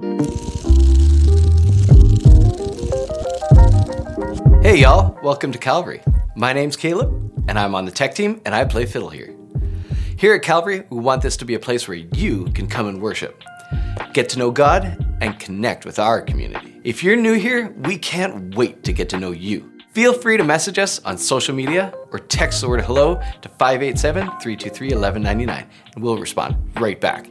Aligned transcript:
Hey, 0.00 0.04
y'all, 4.76 5.18
welcome 5.24 5.50
to 5.50 5.58
Calvary. 5.58 6.02
My 6.36 6.52
name's 6.52 6.76
Caleb, 6.76 7.10
and 7.48 7.58
I'm 7.58 7.74
on 7.74 7.84
the 7.84 7.90
tech 7.90 8.14
team, 8.14 8.40
and 8.44 8.54
I 8.54 8.64
play 8.64 8.86
fiddle 8.86 9.08
here. 9.08 9.34
Here 10.16 10.34
at 10.34 10.42
Calvary, 10.42 10.84
we 10.90 11.00
want 11.00 11.22
this 11.22 11.36
to 11.38 11.44
be 11.44 11.54
a 11.54 11.58
place 11.58 11.88
where 11.88 11.96
you 11.96 12.44
can 12.54 12.68
come 12.68 12.86
and 12.86 13.02
worship, 13.02 13.42
get 14.12 14.28
to 14.28 14.38
know 14.38 14.52
God, 14.52 15.04
and 15.20 15.36
connect 15.40 15.84
with 15.84 15.98
our 15.98 16.22
community. 16.22 16.80
If 16.84 17.02
you're 17.02 17.16
new 17.16 17.34
here, 17.34 17.74
we 17.80 17.98
can't 17.98 18.54
wait 18.54 18.84
to 18.84 18.92
get 18.92 19.08
to 19.08 19.18
know 19.18 19.32
you. 19.32 19.68
Feel 19.90 20.12
free 20.12 20.36
to 20.36 20.44
message 20.44 20.78
us 20.78 21.00
on 21.00 21.18
social 21.18 21.56
media 21.56 21.92
or 22.12 22.20
text 22.20 22.60
the 22.60 22.68
word 22.68 22.82
hello 22.82 23.16
to 23.42 23.48
587 23.48 24.22
323 24.22 24.94
1199, 24.94 25.68
and 25.96 26.04
we'll 26.04 26.18
respond 26.18 26.54
right 26.76 27.00
back. 27.00 27.28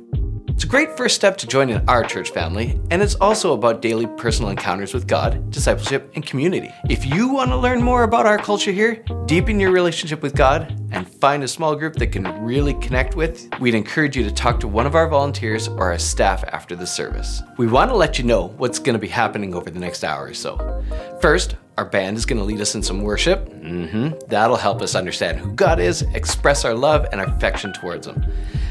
It's 0.48 0.64
a 0.64 0.68
great 0.68 0.98
first 0.98 1.16
step 1.16 1.38
to 1.38 1.48
joining 1.48 1.88
our 1.88 2.04
church 2.04 2.32
family, 2.32 2.80
and 2.90 3.02
it's 3.02 3.16
also 3.16 3.54
about 3.54 3.82
daily 3.82 4.08
personal 4.18 4.50
encounters 4.50 4.94
with 4.94 5.06
God, 5.06 5.52
discipleship, 5.52 6.12
and 6.16 6.26
community. 6.26 6.72
If 6.90 7.06
you 7.06 7.30
want 7.30 7.52
to 7.52 7.58
learn 7.58 7.82
more 7.82 8.04
about 8.04 8.26
our 8.26 8.38
culture 8.38 8.72
here, 8.72 9.04
deepen 9.28 9.60
your 9.60 9.72
relationship 9.72 10.24
with 10.24 10.36
God, 10.36 10.76
and 10.92 11.08
find 11.08 11.44
a 11.44 11.48
small 11.48 11.76
group 11.76 11.96
that 11.98 12.08
can 12.08 12.24
really 12.44 12.74
connect 12.76 13.16
with, 13.16 13.48
we'd 13.60 13.76
encourage 13.76 14.18
you 14.18 14.24
to 14.24 14.32
talk 14.32 14.60
to 14.62 14.68
one 14.68 14.88
of 14.88 14.96
our 14.96 15.08
volunteers 15.08 15.68
or 15.68 15.92
our 15.92 16.00
staff 16.00 16.44
after 16.46 16.76
the 16.76 16.88
service. 16.88 17.44
We 17.58 17.68
want 17.68 17.92
to 17.92 17.96
let 17.96 18.18
you 18.18 18.24
know 18.24 18.48
what's 18.58 18.80
going 18.80 18.94
to 18.94 19.00
be 19.00 19.08
happening 19.08 19.54
over 19.54 19.70
the 19.70 19.80
next 19.80 20.04
hour 20.04 20.26
or 20.26 20.34
so. 20.34 20.84
First, 21.22 21.56
our 21.78 21.86
band 21.86 22.18
is 22.18 22.26
going 22.26 22.40
to 22.40 22.44
lead 22.44 22.60
us 22.60 22.74
in 22.74 22.82
some 22.82 23.04
worship. 23.04 23.48
Mm-hmm. 23.50 24.28
That'll 24.28 24.58
help 24.58 24.82
us 24.82 24.96
understand 24.96 25.38
who 25.38 25.52
God 25.52 25.80
is, 25.80 26.02
express 26.14 26.66
our 26.66 26.74
love 26.74 27.06
and 27.12 27.22
our 27.22 27.28
affection 27.28 27.72
towards 27.72 28.08
Him. 28.08 28.26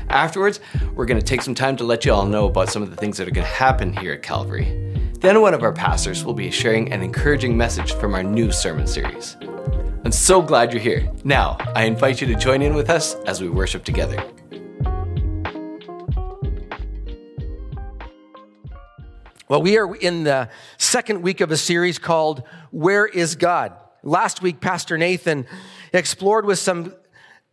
Afterwards, 0.08 0.60
we're 0.94 1.06
going 1.06 1.20
to 1.20 1.26
take 1.26 1.42
some 1.42 1.54
time 1.54 1.76
to 1.76 1.84
let 1.84 2.04
you 2.04 2.12
all 2.12 2.26
know 2.26 2.46
about 2.46 2.68
some 2.68 2.82
of 2.82 2.90
the 2.90 2.96
things 2.96 3.16
that 3.18 3.28
are 3.28 3.32
going 3.32 3.46
to 3.46 3.52
happen 3.52 3.96
here 3.96 4.12
at 4.12 4.22
Calvary. 4.22 4.64
Then, 5.20 5.40
one 5.40 5.54
of 5.54 5.62
our 5.62 5.72
pastors 5.72 6.24
will 6.24 6.34
be 6.34 6.50
sharing 6.50 6.92
an 6.92 7.02
encouraging 7.02 7.56
message 7.56 7.92
from 7.92 8.14
our 8.14 8.22
new 8.22 8.52
sermon 8.52 8.86
series. 8.86 9.36
I'm 10.04 10.12
so 10.12 10.42
glad 10.42 10.72
you're 10.72 10.82
here. 10.82 11.10
Now, 11.24 11.56
I 11.74 11.84
invite 11.84 12.20
you 12.20 12.26
to 12.28 12.34
join 12.34 12.60
in 12.62 12.74
with 12.74 12.90
us 12.90 13.14
as 13.26 13.40
we 13.40 13.48
worship 13.48 13.84
together. 13.84 14.22
Well, 19.48 19.62
we 19.62 19.78
are 19.78 19.94
in 19.94 20.24
the 20.24 20.50
second 20.76 21.22
week 21.22 21.40
of 21.40 21.52
a 21.52 21.56
series 21.56 22.00
called 22.00 22.42
Where 22.72 23.06
is 23.06 23.36
God? 23.36 23.74
Last 24.02 24.42
week, 24.42 24.60
Pastor 24.60 24.98
Nathan 24.98 25.46
explored 25.92 26.44
with 26.44 26.58
some 26.58 26.92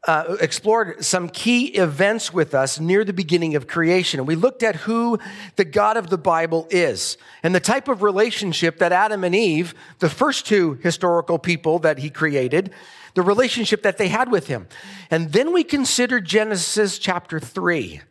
uh, 0.06 0.38
explored 0.42 1.06
some 1.06 1.30
key 1.30 1.68
events 1.68 2.34
with 2.34 2.56
us 2.56 2.80
near 2.80 3.06
the 3.06 3.14
beginning 3.14 3.56
of 3.56 3.68
creation. 3.68 4.20
And 4.20 4.28
we 4.28 4.36
looked 4.36 4.64
at 4.64 4.76
who 4.76 5.20
the 5.56 5.66
God 5.66 5.96
of 5.96 6.10
the 6.10 6.18
Bible 6.18 6.68
is 6.72 7.18
and 7.44 7.54
the 7.54 7.60
type 7.60 7.88
of 7.88 8.02
relationship 8.02 8.80
that 8.80 8.92
Adam 8.92 9.24
and 9.24 9.36
Eve, 9.36 9.76
the 10.00 10.10
first 10.10 10.48
two 10.48 10.80
historical 10.82 11.38
people 11.38 11.78
that 11.80 12.00
he 12.00 12.10
created, 12.10 12.72
the 13.14 13.22
relationship 13.22 13.84
that 13.84 14.00
they 14.00 14.08
had 14.08 14.32
with 14.32 14.48
him. 14.48 14.68
And 15.12 15.32
then 15.32 15.54
we 15.54 15.64
considered 15.64 16.26
Genesis 16.26 16.98
chapter 16.98 17.40
3 17.40 18.02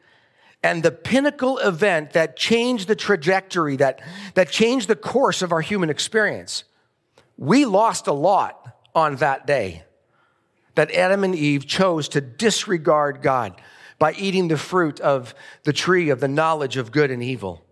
and 0.63 0.83
the 0.83 0.93
pinnacle 0.93 1.59
event 1.59 2.13
that 2.13 2.37
changed 2.37 2.89
the 2.89 2.97
trajectory, 2.97 3.77
that, 3.77 4.01
that 4.35 4.51
changed 4.51 4.89
the 4.89 4.97
course 4.97 5.43
of 5.43 5.53
our 5.53 5.61
human 5.61 5.91
experience. 5.91 6.65
We 7.37 7.65
lost 7.65 8.07
a 8.07 8.13
lot 8.13 8.77
on 8.95 9.17
that 9.17 9.47
day 9.47 9.85
that 10.75 10.93
Adam 10.93 11.25
and 11.25 11.35
Eve 11.35 11.67
chose 11.67 12.09
to 12.11 12.21
disregard 12.21 13.23
God 13.23 13.61
by 13.99 14.13
eating 14.15 14.49
the 14.49 14.57
fruit 14.57 15.01
of 15.01 15.35
the 15.65 15.73
tree 15.73 16.11
of 16.11 16.21
the 16.21 16.29
knowledge 16.29 16.77
of 16.77 16.93
good 16.93 17.11
and 17.11 17.23
evil. 17.23 17.65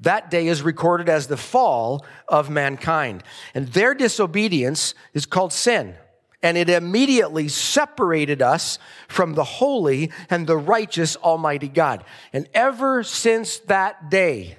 That 0.00 0.30
day 0.30 0.48
is 0.48 0.62
recorded 0.62 1.08
as 1.08 1.28
the 1.28 1.36
fall 1.36 2.04
of 2.28 2.50
mankind. 2.50 3.22
And 3.54 3.68
their 3.68 3.94
disobedience 3.94 4.94
is 5.14 5.26
called 5.26 5.52
sin. 5.52 5.94
And 6.42 6.56
it 6.56 6.68
immediately 6.68 7.48
separated 7.48 8.42
us 8.42 8.78
from 9.06 9.34
the 9.34 9.44
holy 9.44 10.10
and 10.28 10.46
the 10.46 10.56
righteous 10.56 11.16
Almighty 11.16 11.68
God. 11.68 12.04
And 12.32 12.48
ever 12.52 13.04
since 13.04 13.58
that 13.60 14.10
day, 14.10 14.56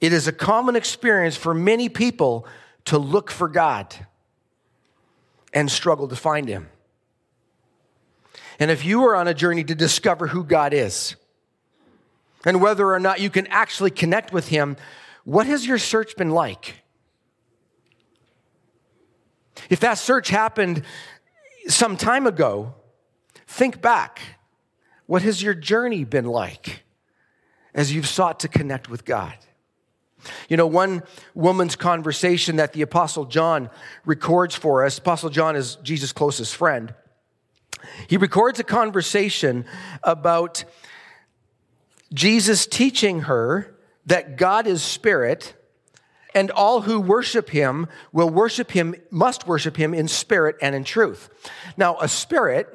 it 0.00 0.12
is 0.12 0.28
a 0.28 0.32
common 0.32 0.76
experience 0.76 1.36
for 1.36 1.52
many 1.52 1.88
people 1.88 2.46
to 2.84 2.98
look 2.98 3.30
for 3.30 3.48
God 3.48 3.94
and 5.52 5.70
struggle 5.70 6.06
to 6.08 6.16
find 6.16 6.48
him. 6.48 6.68
And 8.58 8.70
if 8.70 8.84
you 8.84 9.04
are 9.06 9.16
on 9.16 9.28
a 9.28 9.34
journey 9.34 9.64
to 9.64 9.74
discover 9.74 10.28
who 10.28 10.44
God 10.44 10.72
is 10.72 11.16
and 12.44 12.60
whether 12.60 12.92
or 12.92 13.00
not 13.00 13.20
you 13.20 13.30
can 13.30 13.46
actually 13.48 13.90
connect 13.90 14.32
with 14.32 14.48
him, 14.48 14.76
what 15.24 15.46
has 15.46 15.66
your 15.66 15.78
search 15.78 16.16
been 16.16 16.30
like? 16.30 16.82
If 19.70 19.80
that 19.80 19.94
search 19.94 20.28
happened 20.28 20.82
some 21.68 21.96
time 21.96 22.26
ago, 22.26 22.74
think 23.46 23.80
back. 23.80 24.20
What 25.06 25.22
has 25.22 25.42
your 25.42 25.54
journey 25.54 26.04
been 26.04 26.26
like 26.26 26.84
as 27.74 27.92
you've 27.92 28.08
sought 28.08 28.40
to 28.40 28.48
connect 28.48 28.88
with 28.90 29.04
God? 29.04 29.34
You 30.48 30.56
know, 30.56 30.66
one 30.66 31.02
woman's 31.34 31.76
conversation 31.76 32.56
that 32.56 32.72
the 32.72 32.82
Apostle 32.82 33.26
John 33.26 33.70
records 34.04 34.54
for 34.54 34.84
us, 34.84 34.98
Apostle 34.98 35.30
John 35.30 35.54
is 35.56 35.76
Jesus' 35.82 36.12
closest 36.12 36.56
friend. 36.56 36.94
He 38.08 38.16
records 38.16 38.58
a 38.58 38.64
conversation 38.64 39.64
about 40.02 40.64
Jesus 42.12 42.66
teaching 42.66 43.22
her 43.22 43.76
that 44.06 44.36
God 44.36 44.66
is 44.66 44.82
spirit 44.82 45.54
and 46.36 46.50
all 46.50 46.82
who 46.82 47.00
worship 47.00 47.48
him 47.48 47.88
will 48.12 48.28
worship 48.28 48.70
him, 48.70 48.94
must 49.10 49.46
worship 49.46 49.78
him 49.78 49.94
in 49.94 50.06
spirit 50.06 50.56
and 50.60 50.74
in 50.74 50.84
truth. 50.84 51.30
Now, 51.78 51.96
a 51.98 52.08
spirit 52.08 52.68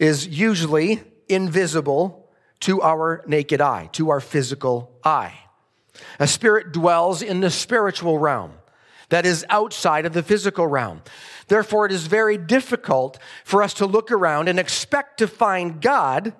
is 0.00 0.26
usually 0.26 1.00
invisible 1.28 2.28
to 2.60 2.82
our 2.82 3.22
naked 3.28 3.60
eye, 3.60 3.90
to 3.92 4.10
our 4.10 4.20
physical 4.20 4.90
eye. 5.04 5.38
A 6.18 6.26
spirit 6.26 6.72
dwells 6.72 7.22
in 7.22 7.38
the 7.38 7.50
spiritual 7.50 8.18
realm 8.18 8.54
that 9.08 9.24
is 9.24 9.46
outside 9.50 10.04
of 10.04 10.12
the 10.12 10.22
physical 10.24 10.66
realm. 10.66 11.00
Therefore, 11.46 11.86
it 11.86 11.92
is 11.92 12.08
very 12.08 12.36
difficult 12.36 13.20
for 13.44 13.62
us 13.62 13.74
to 13.74 13.86
look 13.86 14.10
around 14.10 14.48
and 14.48 14.58
expect 14.58 15.18
to 15.18 15.28
find 15.28 15.80
God 15.80 16.32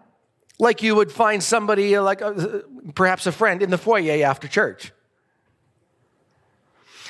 like 0.58 0.82
you 0.82 0.96
would 0.96 1.12
find 1.12 1.44
somebody, 1.44 1.96
like 1.98 2.22
a, 2.22 2.26
uh, 2.26 2.60
perhaps 2.96 3.26
a 3.28 3.32
friend, 3.32 3.62
in 3.62 3.70
the 3.70 3.78
foyer 3.78 4.24
after 4.26 4.48
church. 4.48 4.92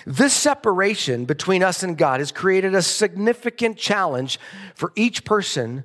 This 0.06 0.34
separation 0.34 1.24
between 1.24 1.62
us 1.62 1.82
and 1.82 1.96
God 1.96 2.20
has 2.20 2.30
created 2.30 2.74
a 2.74 2.82
significant 2.82 3.78
challenge 3.78 4.38
for 4.74 4.92
each 4.96 5.24
person 5.24 5.84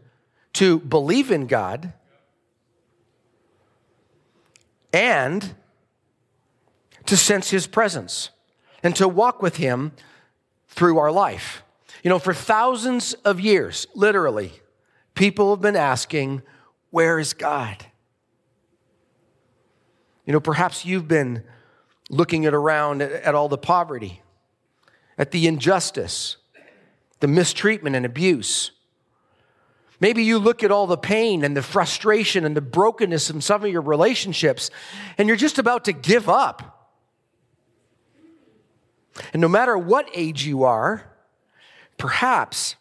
to 0.53 0.79
believe 0.79 1.31
in 1.31 1.47
God 1.47 1.93
and 4.91 5.55
to 7.05 7.15
sense 7.15 7.49
his 7.49 7.67
presence 7.67 8.29
and 8.83 8.95
to 8.95 9.07
walk 9.07 9.41
with 9.41 9.57
him 9.57 9.93
through 10.67 10.97
our 10.97 11.11
life. 11.11 11.63
You 12.03 12.09
know, 12.09 12.19
for 12.19 12.33
thousands 12.33 13.13
of 13.25 13.39
years, 13.39 13.87
literally, 13.93 14.53
people 15.15 15.51
have 15.51 15.61
been 15.61 15.75
asking, 15.75 16.41
Where 16.91 17.19
is 17.19 17.33
God? 17.33 17.85
You 20.25 20.33
know, 20.33 20.39
perhaps 20.39 20.85
you've 20.85 21.07
been 21.07 21.43
looking 22.09 22.45
at 22.45 22.53
around 22.53 23.01
at 23.01 23.35
all 23.35 23.47
the 23.47 23.57
poverty, 23.57 24.21
at 25.17 25.31
the 25.31 25.47
injustice, 25.47 26.37
the 27.19 27.27
mistreatment 27.27 27.95
and 27.95 28.05
abuse. 28.05 28.71
Maybe 29.99 30.23
you 30.23 30.39
look 30.39 30.63
at 30.63 30.71
all 30.71 30.87
the 30.87 30.97
pain 30.97 31.43
and 31.43 31.55
the 31.55 31.61
frustration 31.61 32.45
and 32.45 32.55
the 32.55 32.61
brokenness 32.61 33.29
in 33.29 33.41
some 33.41 33.63
of 33.63 33.71
your 33.71 33.81
relationships, 33.81 34.71
and 35.17 35.27
you're 35.27 35.37
just 35.37 35.59
about 35.59 35.85
to 35.85 35.93
give 35.93 36.29
up. 36.29 36.89
And 39.33 39.41
no 39.41 39.49
matter 39.49 39.77
what 39.77 40.09
age 40.13 40.45
you 40.45 40.63
are, 40.63 41.11
perhaps 41.97 42.77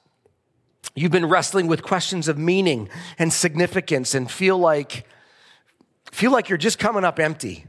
you've 0.95 1.11
been 1.11 1.27
wrestling 1.27 1.67
with 1.67 1.83
questions 1.83 2.29
of 2.29 2.39
meaning 2.39 2.89
and 3.19 3.33
significance 3.33 4.15
and 4.15 4.31
feel 4.31 4.57
like 4.57 5.05
feel 6.13 6.31
like 6.31 6.49
you're 6.49 6.57
just 6.57 6.79
coming 6.79 7.05
up 7.05 7.19
empty. 7.19 7.67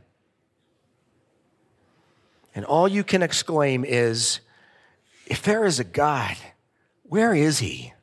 And 2.59 2.65
all 2.65 2.89
you 2.89 3.05
can 3.05 3.23
exclaim 3.23 3.85
is 3.85 4.41
if 5.25 5.43
there 5.43 5.63
is 5.63 5.79
a 5.79 5.85
God, 5.85 6.35
where 7.03 7.33
is 7.33 7.59
he? 7.59 7.93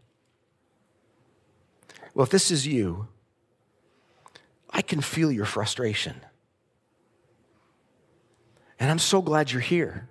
Well, 2.15 2.25
if 2.25 2.31
this 2.31 2.51
is 2.51 2.67
you, 2.67 3.09
I 4.71 4.81
can 4.81 5.03
feel 5.03 5.31
your 5.31 5.45
frustration. 5.45 6.23
And 8.81 8.91
I'm 8.91 8.99
so 8.99 9.21
glad 9.21 9.53
you're 9.53 9.61
here 9.61 10.09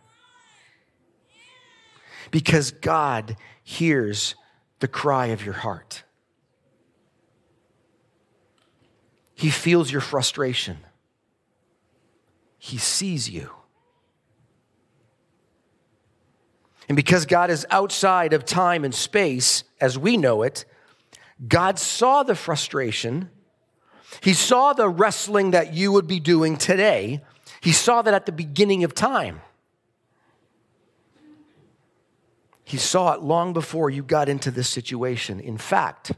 because 2.30 2.70
God 2.70 3.38
hears 3.64 4.36
the 4.80 4.88
cry 4.88 5.26
of 5.34 5.44
your 5.44 5.56
heart. 5.56 6.04
He 9.34 9.50
feels 9.50 9.92
your 9.92 10.02
frustration. 10.02 10.78
He 12.60 12.78
sees 12.78 13.28
you. 13.28 13.55
And 16.88 16.96
because 16.96 17.26
God 17.26 17.50
is 17.50 17.66
outside 17.70 18.34
of 18.34 18.46
time 18.46 18.84
and 18.84 18.94
space 18.94 19.64
as 19.82 19.98
we 19.98 20.18
know 20.18 20.44
it, 20.44 20.66
God 21.48 21.80
saw 21.80 22.24
the 22.24 22.36
frustration. 22.36 23.30
He 24.22 24.34
saw 24.34 24.74
the 24.74 24.88
wrestling 24.88 25.52
that 25.52 25.74
you 25.74 25.92
would 25.92 26.08
be 26.08 26.20
doing 26.20 26.58
today. 26.58 27.24
He 27.62 27.72
saw 27.72 28.02
that 28.02 28.14
at 28.14 28.26
the 28.26 28.32
beginning 28.32 28.84
of 28.84 28.94
time. 28.94 29.42
He 32.64 32.78
saw 32.78 33.14
it 33.14 33.22
long 33.22 33.54
before 33.54 33.90
you 33.90 34.04
got 34.04 34.28
into 34.28 34.50
this 34.50 34.68
situation. 34.68 35.40
In 35.40 35.58
fact, 35.58 36.12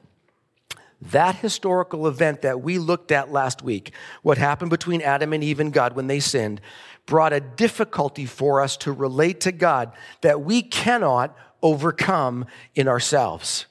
that 1.01 1.35
historical 1.35 2.07
event 2.07 2.41
that 2.41 2.61
we 2.61 2.79
looked 2.79 3.11
at 3.11 3.31
last 3.31 3.61
week, 3.61 3.93
what 4.23 4.37
happened 4.37 4.69
between 4.69 5.01
Adam 5.01 5.33
and 5.33 5.43
Eve 5.43 5.59
and 5.59 5.73
God 5.73 5.95
when 5.95 6.07
they 6.07 6.19
sinned, 6.19 6.61
brought 7.07 7.33
a 7.33 7.39
difficulty 7.39 8.25
for 8.27 8.61
us 8.61 8.77
to 8.77 8.91
relate 8.91 9.41
to 9.41 9.51
God 9.51 9.91
that 10.21 10.41
we 10.41 10.61
cannot 10.61 11.35
overcome 11.63 12.45
in 12.75 12.87
ourselves 12.87 13.65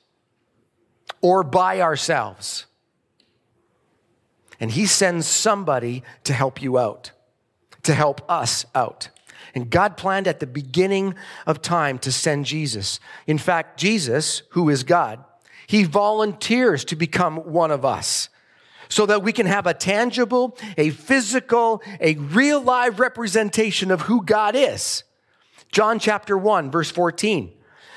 or 1.21 1.45
by 1.45 1.81
ourselves. 1.81 2.67
And 4.59 4.73
He 4.73 4.87
sends 4.87 5.29
somebody 5.29 6.03
to 6.25 6.33
help 6.33 6.61
you 6.61 6.79
out, 6.79 7.13
to 7.85 7.95
help 7.95 8.29
us 8.29 8.67
out. 8.75 9.11
And 9.55 9.71
God 9.71 9.97
planned 9.97 10.27
at 10.27 10.41
the 10.41 10.47
beginning 10.47 11.15
of 11.47 11.63
time 11.63 11.99
to 12.01 12.13
send 12.13 12.47
Jesus. 12.47 13.01
In 13.27 13.39
fact, 13.39 13.79
Jesus, 13.79 14.43
who 14.51 14.69
is 14.69 14.83
God, 14.83 15.25
he 15.67 15.85
volunteers 15.85 16.85
to 16.87 16.97
become 16.97 17.37
one 17.39 17.71
of 17.71 17.85
us 17.85 18.29
so 18.89 19.07
that 19.07 19.23
we 19.23 19.33
can 19.33 19.47
have 19.47 19.67
a 19.67 19.75
tangible, 19.75 20.57
a 20.77 20.91
physical, 20.91 21.83
a 22.01 22.15
real 22.17 22.61
live 22.61 23.01
representation 23.01 23.91
of 23.91 24.03
who 24.03 24.25
God 24.25 24.55
is. 24.55 25.05
John 25.73 25.99
chapter 25.99 26.39
1, 26.39 26.71
verse 26.71 26.91
14. 26.91 27.53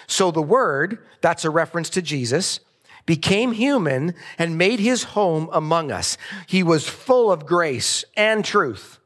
So 0.07 0.31
the 0.31 0.41
Word, 0.41 0.99
that's 1.21 1.45
a 1.45 1.49
reference 1.49 1.89
to 1.91 2.01
Jesus, 2.01 2.59
became 3.05 3.53
human 3.53 4.13
and 4.37 4.57
made 4.57 4.79
his 4.79 5.03
home 5.03 5.49
among 5.51 5.91
us. 5.91 6.17
He 6.45 6.63
was 6.63 6.87
full 6.87 7.31
of 7.31 7.45
grace 7.45 8.03
and 8.15 8.43
truth. 8.43 8.99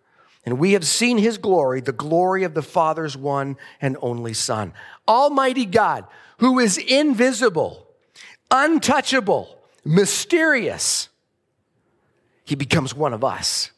And 0.45 0.59
we 0.59 0.73
have 0.73 0.85
seen 0.85 1.17
his 1.17 1.37
glory, 1.37 1.79
the 1.79 1.93
glory 1.93 2.43
of 2.43 2.53
the 2.53 2.61
Father's 2.61 3.15
one 3.15 3.55
and 3.79 3.95
only 4.01 4.33
Son. 4.33 4.73
Almighty 5.07 5.65
God, 5.65 6.05
who 6.39 6.59
is 6.59 6.77
invisible, 6.77 7.87
untouchable, 8.51 9.57
mysterious, 9.85 11.07
he 12.43 12.55
becomes 12.55 12.93
one 12.93 13.13
of 13.13 13.23
us. 13.23 13.71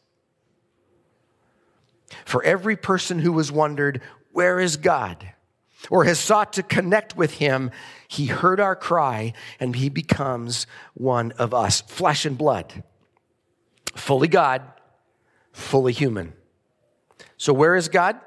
For 2.26 2.44
every 2.44 2.76
person 2.76 3.20
who 3.20 3.38
has 3.38 3.52
wondered, 3.52 4.02
where 4.32 4.60
is 4.60 4.78
God? 4.78 5.32
Or 5.90 6.06
has 6.06 6.20
sought 6.20 6.54
to 6.54 6.64
connect 6.64 7.16
with 7.16 7.36
him, 7.36 7.72
he 8.08 8.26
heard 8.26 8.60
our 8.60 8.76
cry 8.76 9.34
and 9.60 9.76
he 9.76 9.90
becomes 9.90 10.66
one 10.94 11.32
of 11.34 11.54
us, 11.54 11.82
flesh 11.82 12.26
and 12.26 12.38
blood, 12.38 12.84
fully 13.96 14.28
God, 14.28 14.64
fully 15.52 15.94
human. 15.94 16.34
So, 17.38 17.54
where 17.54 17.76
is 17.76 17.88
God? 17.88 18.20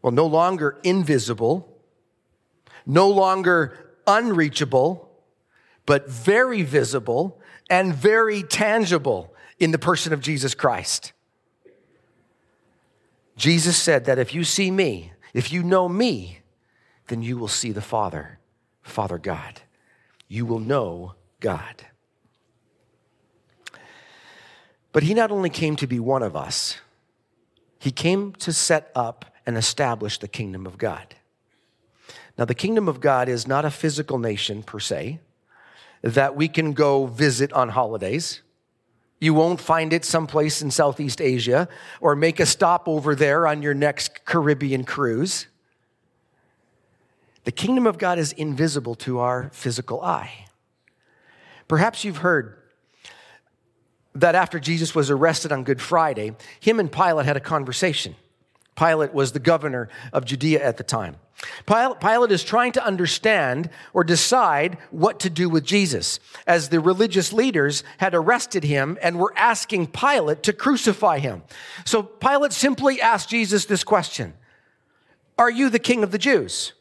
Well, 0.00 0.12
no 0.12 0.26
longer 0.26 0.78
invisible, 0.82 1.76
no 2.86 3.08
longer 3.10 3.76
unreachable, 4.06 5.09
but 5.90 6.08
very 6.08 6.62
visible 6.62 7.40
and 7.68 7.92
very 7.92 8.44
tangible 8.44 9.34
in 9.58 9.72
the 9.72 9.78
person 9.78 10.12
of 10.12 10.20
Jesus 10.20 10.54
Christ. 10.54 11.12
Jesus 13.36 13.76
said 13.76 14.04
that 14.04 14.16
if 14.16 14.32
you 14.32 14.44
see 14.44 14.70
me, 14.70 15.12
if 15.34 15.52
you 15.52 15.64
know 15.64 15.88
me, 15.88 16.42
then 17.08 17.22
you 17.22 17.36
will 17.36 17.48
see 17.48 17.72
the 17.72 17.80
Father, 17.80 18.38
Father 18.82 19.18
God. 19.18 19.62
You 20.28 20.46
will 20.46 20.60
know 20.60 21.16
God. 21.40 21.84
But 24.92 25.02
he 25.02 25.12
not 25.12 25.32
only 25.32 25.50
came 25.50 25.74
to 25.74 25.88
be 25.88 25.98
one 25.98 26.22
of 26.22 26.36
us, 26.36 26.78
he 27.80 27.90
came 27.90 28.32
to 28.34 28.52
set 28.52 28.92
up 28.94 29.24
and 29.44 29.56
establish 29.56 30.20
the 30.20 30.28
kingdom 30.28 30.68
of 30.68 30.78
God. 30.78 31.16
Now, 32.38 32.44
the 32.44 32.54
kingdom 32.54 32.86
of 32.86 33.00
God 33.00 33.28
is 33.28 33.48
not 33.48 33.64
a 33.64 33.72
physical 33.72 34.20
nation 34.20 34.62
per 34.62 34.78
se 34.78 35.18
that 36.02 36.36
we 36.36 36.48
can 36.48 36.72
go 36.72 37.06
visit 37.06 37.52
on 37.52 37.70
holidays. 37.70 38.42
You 39.20 39.34
won't 39.34 39.60
find 39.60 39.92
it 39.92 40.04
someplace 40.04 40.62
in 40.62 40.70
Southeast 40.70 41.20
Asia 41.20 41.68
or 42.00 42.16
make 42.16 42.40
a 42.40 42.46
stop 42.46 42.88
over 42.88 43.14
there 43.14 43.46
on 43.46 43.62
your 43.62 43.74
next 43.74 44.24
Caribbean 44.24 44.84
cruise. 44.84 45.46
The 47.44 47.52
kingdom 47.52 47.86
of 47.86 47.98
God 47.98 48.18
is 48.18 48.32
invisible 48.32 48.94
to 48.96 49.18
our 49.18 49.50
physical 49.52 50.00
eye. 50.02 50.46
Perhaps 51.68 52.04
you've 52.04 52.18
heard 52.18 52.56
that 54.14 54.34
after 54.34 54.58
Jesus 54.58 54.94
was 54.94 55.10
arrested 55.10 55.52
on 55.52 55.64
Good 55.64 55.80
Friday, 55.80 56.34
him 56.58 56.80
and 56.80 56.90
Pilate 56.90 57.26
had 57.26 57.36
a 57.36 57.40
conversation. 57.40 58.16
Pilate 58.80 59.12
was 59.12 59.32
the 59.32 59.40
governor 59.40 59.90
of 60.10 60.24
Judea 60.24 60.64
at 60.64 60.78
the 60.78 60.82
time. 60.82 61.16
Pilate 61.66 62.32
is 62.32 62.42
trying 62.42 62.72
to 62.72 62.84
understand 62.84 63.68
or 63.92 64.04
decide 64.04 64.78
what 64.90 65.20
to 65.20 65.28
do 65.28 65.50
with 65.50 65.64
Jesus, 65.64 66.18
as 66.46 66.68
the 66.70 66.80
religious 66.80 67.32
leaders 67.32 67.84
had 67.98 68.14
arrested 68.14 68.64
him 68.64 68.96
and 69.02 69.18
were 69.18 69.34
asking 69.36 69.88
Pilate 69.88 70.42
to 70.44 70.54
crucify 70.54 71.18
him. 71.18 71.42
So 71.84 72.02
Pilate 72.02 72.52
simply 72.52 73.02
asked 73.02 73.28
Jesus 73.28 73.66
this 73.66 73.84
question 73.84 74.32
Are 75.36 75.50
you 75.50 75.68
the 75.68 75.78
king 75.78 76.02
of 76.02 76.10
the 76.10 76.18
Jews? 76.18 76.72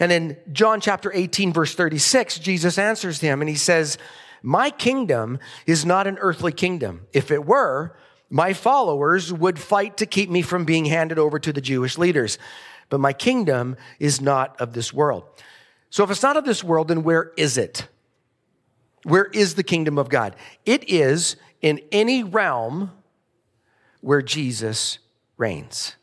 And 0.00 0.10
in 0.10 0.36
John 0.52 0.80
chapter 0.80 1.12
18, 1.14 1.52
verse 1.52 1.74
36, 1.74 2.38
Jesus 2.38 2.78
answers 2.78 3.20
him 3.20 3.40
and 3.40 3.48
he 3.48 3.54
says, 3.54 3.98
my 4.42 4.70
kingdom 4.70 5.40
is 5.66 5.84
not 5.84 6.06
an 6.06 6.18
earthly 6.20 6.52
kingdom. 6.52 7.06
If 7.12 7.32
it 7.32 7.44
were, 7.44 7.96
my 8.28 8.52
followers 8.52 9.32
would 9.32 9.58
fight 9.58 9.98
to 9.98 10.06
keep 10.06 10.28
me 10.28 10.42
from 10.42 10.64
being 10.64 10.84
handed 10.84 11.18
over 11.18 11.38
to 11.38 11.52
the 11.52 11.60
Jewish 11.60 11.96
leaders. 11.96 12.38
But 12.88 12.98
my 12.98 13.12
kingdom 13.12 13.76
is 13.98 14.20
not 14.20 14.60
of 14.60 14.72
this 14.72 14.92
world. 14.92 15.24
So 15.90 16.04
if 16.04 16.10
it's 16.10 16.22
not 16.22 16.36
of 16.36 16.44
this 16.44 16.64
world, 16.64 16.88
then 16.88 17.02
where 17.02 17.32
is 17.36 17.56
it? 17.56 17.88
Where 19.04 19.26
is 19.26 19.54
the 19.54 19.62
kingdom 19.62 19.98
of 19.98 20.08
God? 20.08 20.34
It 20.64 20.88
is 20.88 21.36
in 21.62 21.80
any 21.92 22.24
realm 22.24 22.90
where 24.00 24.22
Jesus 24.22 24.98
reigns. 25.36 25.96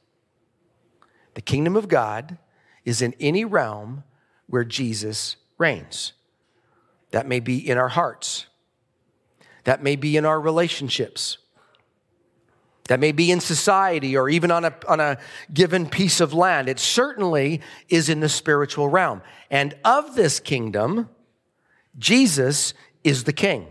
The 1.33 1.41
kingdom 1.41 1.75
of 1.75 1.87
God 1.87 2.37
is 2.85 3.01
in 3.01 3.13
any 3.19 3.43
realm 3.43 4.03
where 4.47 4.63
Jesus 4.63 5.35
reigns. 5.57 6.13
That 7.11 7.27
may 7.27 7.39
be 7.39 7.57
in 7.57 7.77
our 7.77 7.89
hearts. 7.89 8.47
That 9.63 9.83
may 9.83 9.95
be 9.95 10.17
in 10.17 10.25
our 10.25 10.39
relationships. 10.39 11.37
That 12.89 12.99
may 12.99 13.13
be 13.13 13.31
in 13.31 13.39
society 13.39 14.17
or 14.17 14.29
even 14.29 14.51
on 14.51 14.65
a, 14.65 14.73
on 14.87 14.99
a 14.99 15.17
given 15.53 15.87
piece 15.87 16.19
of 16.19 16.33
land. 16.33 16.67
It 16.67 16.79
certainly 16.79 17.61
is 17.87 18.09
in 18.09 18.19
the 18.19 18.27
spiritual 18.27 18.89
realm. 18.89 19.21
And 19.49 19.73
of 19.85 20.15
this 20.15 20.39
kingdom, 20.39 21.09
Jesus 21.97 22.73
is 23.03 23.23
the 23.23 23.33
king. 23.33 23.67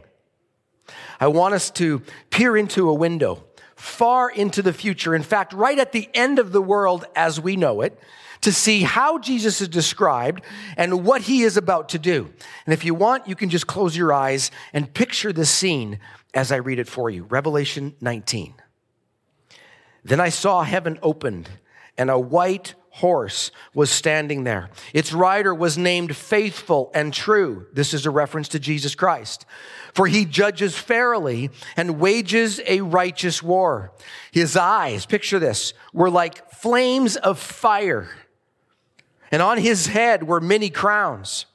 I 1.20 1.26
want 1.28 1.54
us 1.54 1.70
to 1.72 2.02
peer 2.30 2.56
into 2.56 2.88
a 2.88 2.94
window 2.94 3.44
far 3.76 4.30
into 4.30 4.62
the 4.62 4.72
future. 4.72 5.14
In 5.14 5.22
fact, 5.22 5.52
right 5.52 5.78
at 5.78 5.92
the 5.92 6.08
end 6.14 6.38
of 6.38 6.52
the 6.52 6.62
world 6.62 7.04
as 7.16 7.40
we 7.40 7.56
know 7.56 7.80
it, 7.80 7.98
to 8.42 8.52
see 8.52 8.82
how 8.82 9.18
Jesus 9.18 9.60
is 9.60 9.68
described 9.68 10.42
and 10.76 11.04
what 11.04 11.22
he 11.22 11.42
is 11.42 11.56
about 11.56 11.88
to 11.90 11.98
do. 11.98 12.30
And 12.66 12.72
if 12.72 12.84
you 12.84 12.94
want, 12.94 13.28
you 13.28 13.34
can 13.34 13.50
just 13.50 13.66
close 13.66 13.96
your 13.96 14.12
eyes 14.12 14.50
and 14.72 14.92
picture 14.92 15.32
the 15.32 15.46
scene 15.46 15.98
as 16.34 16.52
I 16.52 16.56
read 16.56 16.78
it 16.78 16.88
for 16.88 17.08
you. 17.08 17.24
Revelation 17.24 17.94
19. 18.00 18.54
Then 20.04 20.20
I 20.20 20.28
saw 20.28 20.62
heaven 20.62 20.98
opened 21.02 21.48
and 21.96 22.10
a 22.10 22.18
white 22.18 22.74
horse 22.90 23.50
was 23.74 23.90
standing 23.90 24.44
there. 24.44 24.68
Its 24.92 25.12
rider 25.12 25.54
was 25.54 25.78
named 25.78 26.14
Faithful 26.14 26.90
and 26.94 27.12
True. 27.12 27.66
This 27.72 27.94
is 27.94 28.04
a 28.04 28.10
reference 28.10 28.48
to 28.48 28.58
Jesus 28.58 28.94
Christ. 28.94 29.46
For 29.94 30.06
he 30.06 30.24
judges 30.24 30.76
fairly 30.76 31.50
and 31.76 31.98
wages 31.98 32.60
a 32.66 32.80
righteous 32.80 33.42
war. 33.42 33.92
His 34.30 34.56
eyes, 34.56 35.06
picture 35.06 35.38
this, 35.38 35.72
were 35.92 36.10
like 36.10 36.50
flames 36.50 37.16
of 37.16 37.38
fire 37.38 38.08
and 39.32 39.40
on 39.40 39.56
his 39.56 39.86
head 39.86 40.22
were 40.28 40.40
many 40.40 40.68
crowns. 40.68 41.46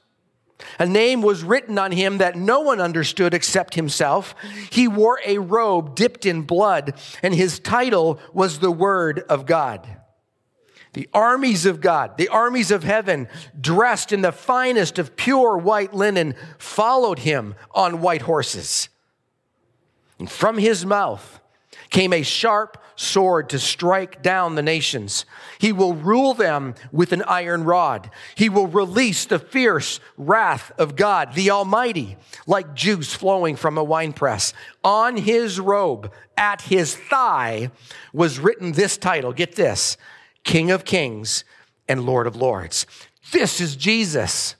A 0.78 0.86
name 0.86 1.22
was 1.22 1.44
written 1.44 1.78
on 1.78 1.92
him 1.92 2.18
that 2.18 2.36
no 2.36 2.60
one 2.60 2.80
understood 2.80 3.34
except 3.34 3.74
himself. 3.74 4.34
He 4.70 4.88
wore 4.88 5.20
a 5.24 5.38
robe 5.38 5.94
dipped 5.94 6.26
in 6.26 6.42
blood, 6.42 6.94
and 7.22 7.34
his 7.34 7.58
title 7.58 8.18
was 8.32 8.58
the 8.58 8.70
Word 8.70 9.20
of 9.28 9.46
God. 9.46 9.86
The 10.94 11.08
armies 11.14 11.64
of 11.66 11.80
God, 11.80 12.16
the 12.16 12.28
armies 12.28 12.70
of 12.70 12.82
heaven, 12.82 13.28
dressed 13.60 14.12
in 14.12 14.22
the 14.22 14.32
finest 14.32 14.98
of 14.98 15.16
pure 15.16 15.56
white 15.56 15.94
linen, 15.94 16.34
followed 16.58 17.20
him 17.20 17.54
on 17.72 18.00
white 18.00 18.22
horses. 18.22 18.88
And 20.18 20.30
from 20.30 20.58
his 20.58 20.84
mouth 20.84 21.40
came 21.90 22.12
a 22.12 22.22
sharp 22.22 22.82
sword 22.98 23.48
to 23.48 23.58
strike 23.58 24.22
down 24.22 24.56
the 24.56 24.62
nations. 24.62 25.24
He 25.58 25.72
will 25.72 25.94
rule 25.94 26.34
them 26.34 26.74
with 26.90 27.12
an 27.12 27.22
iron 27.22 27.62
rod. 27.62 28.10
He 28.34 28.48
will 28.48 28.66
release 28.66 29.24
the 29.24 29.38
fierce 29.38 30.00
wrath 30.16 30.72
of 30.78 30.96
God, 30.96 31.34
the 31.34 31.50
Almighty, 31.50 32.16
like 32.46 32.74
juice 32.74 33.14
flowing 33.14 33.54
from 33.54 33.78
a 33.78 33.84
winepress. 33.84 34.52
On 34.82 35.16
his 35.16 35.60
robe, 35.60 36.12
at 36.36 36.62
his 36.62 36.96
thigh, 36.96 37.70
was 38.12 38.40
written 38.40 38.72
this 38.72 38.96
title 38.96 39.32
get 39.32 39.54
this 39.54 39.96
King 40.42 40.70
of 40.70 40.84
Kings 40.84 41.44
and 41.88 42.04
Lord 42.04 42.26
of 42.26 42.34
Lords. 42.34 42.84
This 43.30 43.60
is 43.60 43.76
Jesus, 43.76 44.56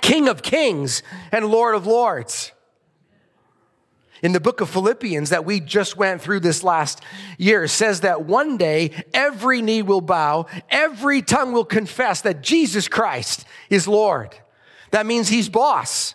King 0.00 0.26
of 0.26 0.42
Kings 0.42 1.02
and 1.30 1.46
Lord 1.46 1.76
of 1.76 1.86
Lords 1.86 2.52
in 4.22 4.32
the 4.32 4.40
book 4.40 4.60
of 4.60 4.68
Philippians 4.68 5.30
that 5.30 5.44
we 5.44 5.60
just 5.60 5.96
went 5.96 6.20
through 6.20 6.40
this 6.40 6.62
last 6.62 7.02
year 7.38 7.66
says 7.66 8.00
that 8.00 8.24
one 8.24 8.56
day 8.56 9.04
every 9.14 9.62
knee 9.62 9.82
will 9.82 10.00
bow, 10.00 10.46
every 10.68 11.22
tongue 11.22 11.52
will 11.52 11.64
confess 11.64 12.20
that 12.22 12.42
Jesus 12.42 12.88
Christ 12.88 13.44
is 13.68 13.88
Lord. 13.88 14.36
That 14.90 15.06
means 15.06 15.28
he's 15.28 15.48
boss, 15.48 16.14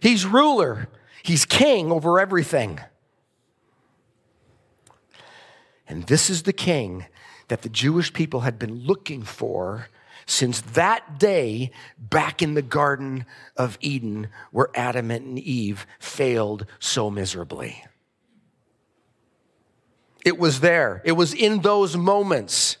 he's 0.00 0.24
ruler, 0.24 0.88
he's 1.22 1.44
king 1.44 1.92
over 1.92 2.18
everything. 2.18 2.80
And 5.88 6.04
this 6.04 6.30
is 6.30 6.44
the 6.44 6.52
king 6.52 7.06
that 7.48 7.62
the 7.62 7.68
Jewish 7.68 8.12
people 8.12 8.40
had 8.40 8.58
been 8.58 8.86
looking 8.86 9.22
for 9.22 9.88
since 10.26 10.60
that 10.60 11.18
day 11.18 11.70
back 11.98 12.42
in 12.42 12.54
the 12.54 12.62
Garden 12.62 13.26
of 13.56 13.78
Eden 13.80 14.28
where 14.50 14.68
Adam 14.74 15.10
and 15.10 15.38
Eve 15.38 15.86
failed 15.98 16.66
so 16.78 17.10
miserably. 17.10 17.84
It 20.24 20.38
was 20.38 20.60
there, 20.60 21.02
it 21.04 21.12
was 21.12 21.34
in 21.34 21.62
those 21.62 21.96
moments 21.96 22.76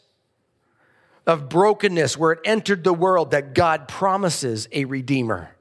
of 1.26 1.48
brokenness 1.48 2.16
where 2.16 2.32
it 2.32 2.40
entered 2.44 2.84
the 2.84 2.94
world 2.94 3.30
that 3.30 3.54
God 3.54 3.88
promises 3.88 4.68
a 4.72 4.84
redeemer. 4.84 5.54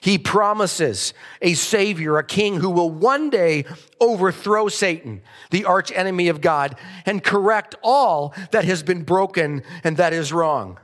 He 0.00 0.18
promises 0.18 1.14
a 1.40 1.54
savior, 1.54 2.18
a 2.18 2.24
king 2.24 2.56
who 2.56 2.70
will 2.70 2.90
one 2.90 3.30
day 3.30 3.64
overthrow 4.00 4.68
Satan, 4.68 5.22
the 5.50 5.64
arch 5.64 5.90
enemy 5.92 6.28
of 6.28 6.40
God, 6.40 6.76
and 7.04 7.22
correct 7.22 7.74
all 7.82 8.34
that 8.50 8.64
has 8.64 8.82
been 8.82 9.02
broken 9.02 9.62
and 9.82 9.96
that 9.96 10.12
is 10.12 10.32
wrong. 10.32 10.78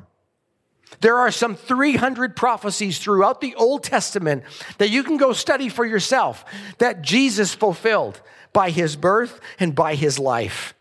There 1.00 1.18
are 1.18 1.30
some 1.30 1.56
300 1.56 2.36
prophecies 2.36 2.98
throughout 2.98 3.40
the 3.40 3.54
Old 3.54 3.82
Testament 3.82 4.44
that 4.78 4.90
you 4.90 5.02
can 5.02 5.16
go 5.16 5.32
study 5.32 5.68
for 5.68 5.84
yourself 5.84 6.44
that 6.78 7.02
Jesus 7.02 7.54
fulfilled 7.54 8.20
by 8.52 8.70
his 8.70 8.96
birth 8.96 9.40
and 9.58 9.74
by 9.74 9.94
his 9.94 10.18
life. 10.18 10.74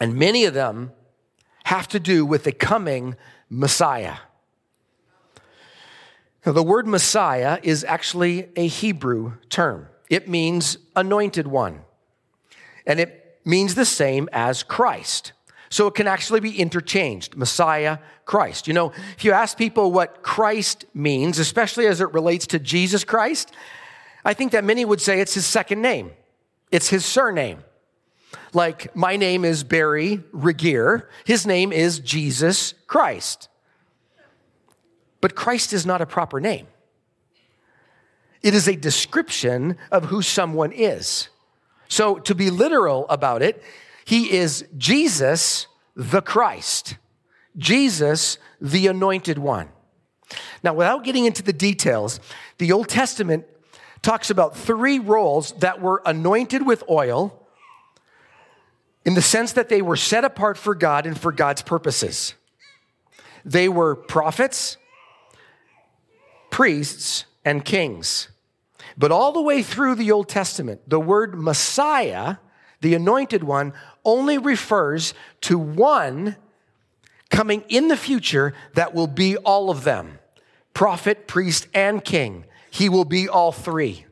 And 0.00 0.14
many 0.14 0.44
of 0.44 0.54
them 0.54 0.92
have 1.64 1.88
to 1.88 2.00
do 2.00 2.26
with 2.26 2.44
the 2.44 2.52
coming 2.52 3.16
Messiah. 3.48 4.16
Now, 6.44 6.52
the 6.52 6.62
word 6.62 6.86
Messiah 6.86 7.60
is 7.62 7.84
actually 7.84 8.48
a 8.56 8.66
Hebrew 8.66 9.34
term. 9.50 9.88
It 10.08 10.26
means 10.28 10.78
anointed 10.96 11.46
one. 11.46 11.80
And 12.86 12.98
it 12.98 13.40
means 13.44 13.74
the 13.74 13.84
same 13.84 14.28
as 14.32 14.62
Christ. 14.62 15.32
So 15.70 15.86
it 15.86 15.94
can 15.94 16.08
actually 16.08 16.40
be 16.40 16.58
interchanged 16.58 17.36
Messiah, 17.36 17.98
Christ. 18.24 18.66
You 18.66 18.74
know, 18.74 18.92
if 19.16 19.24
you 19.24 19.32
ask 19.32 19.56
people 19.56 19.92
what 19.92 20.22
Christ 20.22 20.84
means, 20.94 21.38
especially 21.38 21.86
as 21.86 22.00
it 22.00 22.12
relates 22.12 22.46
to 22.48 22.58
Jesus 22.58 23.04
Christ, 23.04 23.52
I 24.24 24.34
think 24.34 24.52
that 24.52 24.64
many 24.64 24.84
would 24.84 25.00
say 25.00 25.20
it's 25.20 25.34
his 25.34 25.46
second 25.46 25.80
name, 25.80 26.10
it's 26.70 26.88
his 26.88 27.04
surname. 27.04 27.64
Like, 28.52 28.94
my 28.96 29.16
name 29.16 29.44
is 29.44 29.62
Barry 29.62 30.22
Regier, 30.32 31.08
his 31.24 31.46
name 31.46 31.72
is 31.72 32.00
Jesus 32.00 32.74
Christ. 32.88 33.48
But 35.20 35.36
Christ 35.36 35.72
is 35.72 35.86
not 35.86 36.00
a 36.00 36.06
proper 36.06 36.40
name. 36.40 36.66
It 38.42 38.54
is 38.54 38.66
a 38.66 38.74
description 38.74 39.76
of 39.92 40.06
who 40.06 40.22
someone 40.22 40.72
is. 40.72 41.28
So, 41.88 42.16
to 42.20 42.34
be 42.34 42.50
literal 42.50 43.06
about 43.08 43.42
it, 43.42 43.62
he 44.04 44.32
is 44.32 44.64
Jesus 44.76 45.66
the 45.94 46.22
Christ, 46.22 46.96
Jesus 47.56 48.38
the 48.60 48.86
anointed 48.86 49.38
one. 49.38 49.68
Now, 50.62 50.74
without 50.74 51.04
getting 51.04 51.24
into 51.24 51.42
the 51.42 51.52
details, 51.52 52.20
the 52.58 52.72
Old 52.72 52.88
Testament 52.88 53.46
talks 54.02 54.30
about 54.30 54.56
three 54.56 54.98
roles 54.98 55.52
that 55.58 55.80
were 55.80 56.02
anointed 56.06 56.66
with 56.66 56.82
oil 56.88 57.36
in 59.04 59.14
the 59.14 59.22
sense 59.22 59.52
that 59.52 59.68
they 59.68 59.82
were 59.82 59.96
set 59.96 60.24
apart 60.24 60.56
for 60.56 60.74
God 60.74 61.06
and 61.06 61.18
for 61.18 61.32
God's 61.32 61.62
purposes. 61.62 62.34
They 63.44 63.68
were 63.68 63.94
prophets, 63.96 64.76
priests, 66.50 67.24
and 67.44 67.64
kings. 67.64 68.28
But 68.96 69.12
all 69.12 69.32
the 69.32 69.40
way 69.40 69.62
through 69.62 69.94
the 69.94 70.12
Old 70.12 70.28
Testament, 70.28 70.82
the 70.88 71.00
word 71.00 71.40
Messiah 71.40 72.36
the 72.80 72.94
anointed 72.94 73.44
one 73.44 73.72
only 74.04 74.38
refers 74.38 75.14
to 75.42 75.58
one 75.58 76.36
coming 77.30 77.62
in 77.68 77.88
the 77.88 77.96
future 77.96 78.52
that 78.74 78.94
will 78.94 79.06
be 79.06 79.36
all 79.36 79.70
of 79.70 79.84
them 79.84 80.18
prophet, 80.72 81.26
priest, 81.26 81.66
and 81.74 82.04
king. 82.04 82.44
He 82.70 82.88
will 82.88 83.04
be 83.04 83.28
all 83.28 83.52
three. 83.52 84.06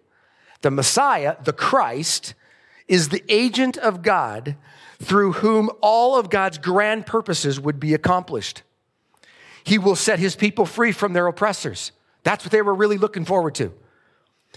The 0.60 0.70
Messiah, 0.70 1.36
the 1.42 1.52
Christ, 1.52 2.34
is 2.88 3.08
the 3.08 3.24
agent 3.28 3.78
of 3.78 4.02
God 4.02 4.56
through 5.00 5.34
whom 5.34 5.70
all 5.80 6.18
of 6.18 6.30
God's 6.30 6.58
grand 6.58 7.06
purposes 7.06 7.60
would 7.60 7.78
be 7.78 7.94
accomplished. 7.94 8.62
He 9.62 9.78
will 9.78 9.96
set 9.96 10.18
his 10.18 10.34
people 10.34 10.66
free 10.66 10.92
from 10.92 11.12
their 11.12 11.26
oppressors. 11.26 11.92
That's 12.24 12.44
what 12.44 12.50
they 12.50 12.62
were 12.62 12.74
really 12.74 12.98
looking 12.98 13.24
forward 13.24 13.54
to. 13.56 13.72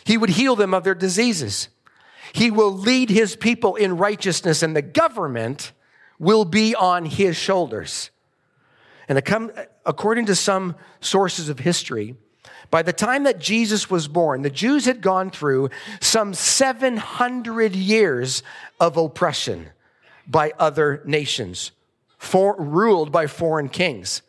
He 0.03 0.17
would 0.17 0.31
heal 0.31 0.55
them 0.55 0.73
of 0.73 0.83
their 0.83 0.95
diseases. 0.95 1.69
He 2.33 2.51
will 2.51 2.71
lead 2.71 3.09
his 3.09 3.35
people 3.35 3.75
in 3.75 3.97
righteousness, 3.97 4.63
and 4.63 4.75
the 4.75 4.81
government 4.81 5.71
will 6.19 6.45
be 6.45 6.75
on 6.75 7.05
his 7.05 7.35
shoulders. 7.35 8.11
And 9.09 9.17
according 9.85 10.27
to 10.27 10.35
some 10.35 10.75
sources 11.01 11.49
of 11.49 11.59
history, 11.59 12.15
by 12.69 12.81
the 12.83 12.93
time 12.93 13.23
that 13.23 13.39
Jesus 13.39 13.89
was 13.89 14.07
born, 14.07 14.43
the 14.43 14.49
Jews 14.49 14.85
had 14.85 15.01
gone 15.01 15.29
through 15.29 15.69
some 15.99 16.33
700 16.33 17.75
years 17.75 18.43
of 18.79 18.95
oppression 18.95 19.69
by 20.25 20.53
other 20.57 21.01
nations, 21.05 21.71
for, 22.17 22.55
ruled 22.57 23.11
by 23.11 23.27
foreign 23.27 23.67
kings. 23.67 24.21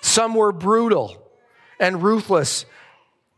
Some 0.00 0.34
were 0.34 0.50
brutal 0.50 1.30
and 1.78 2.02
ruthless 2.02 2.66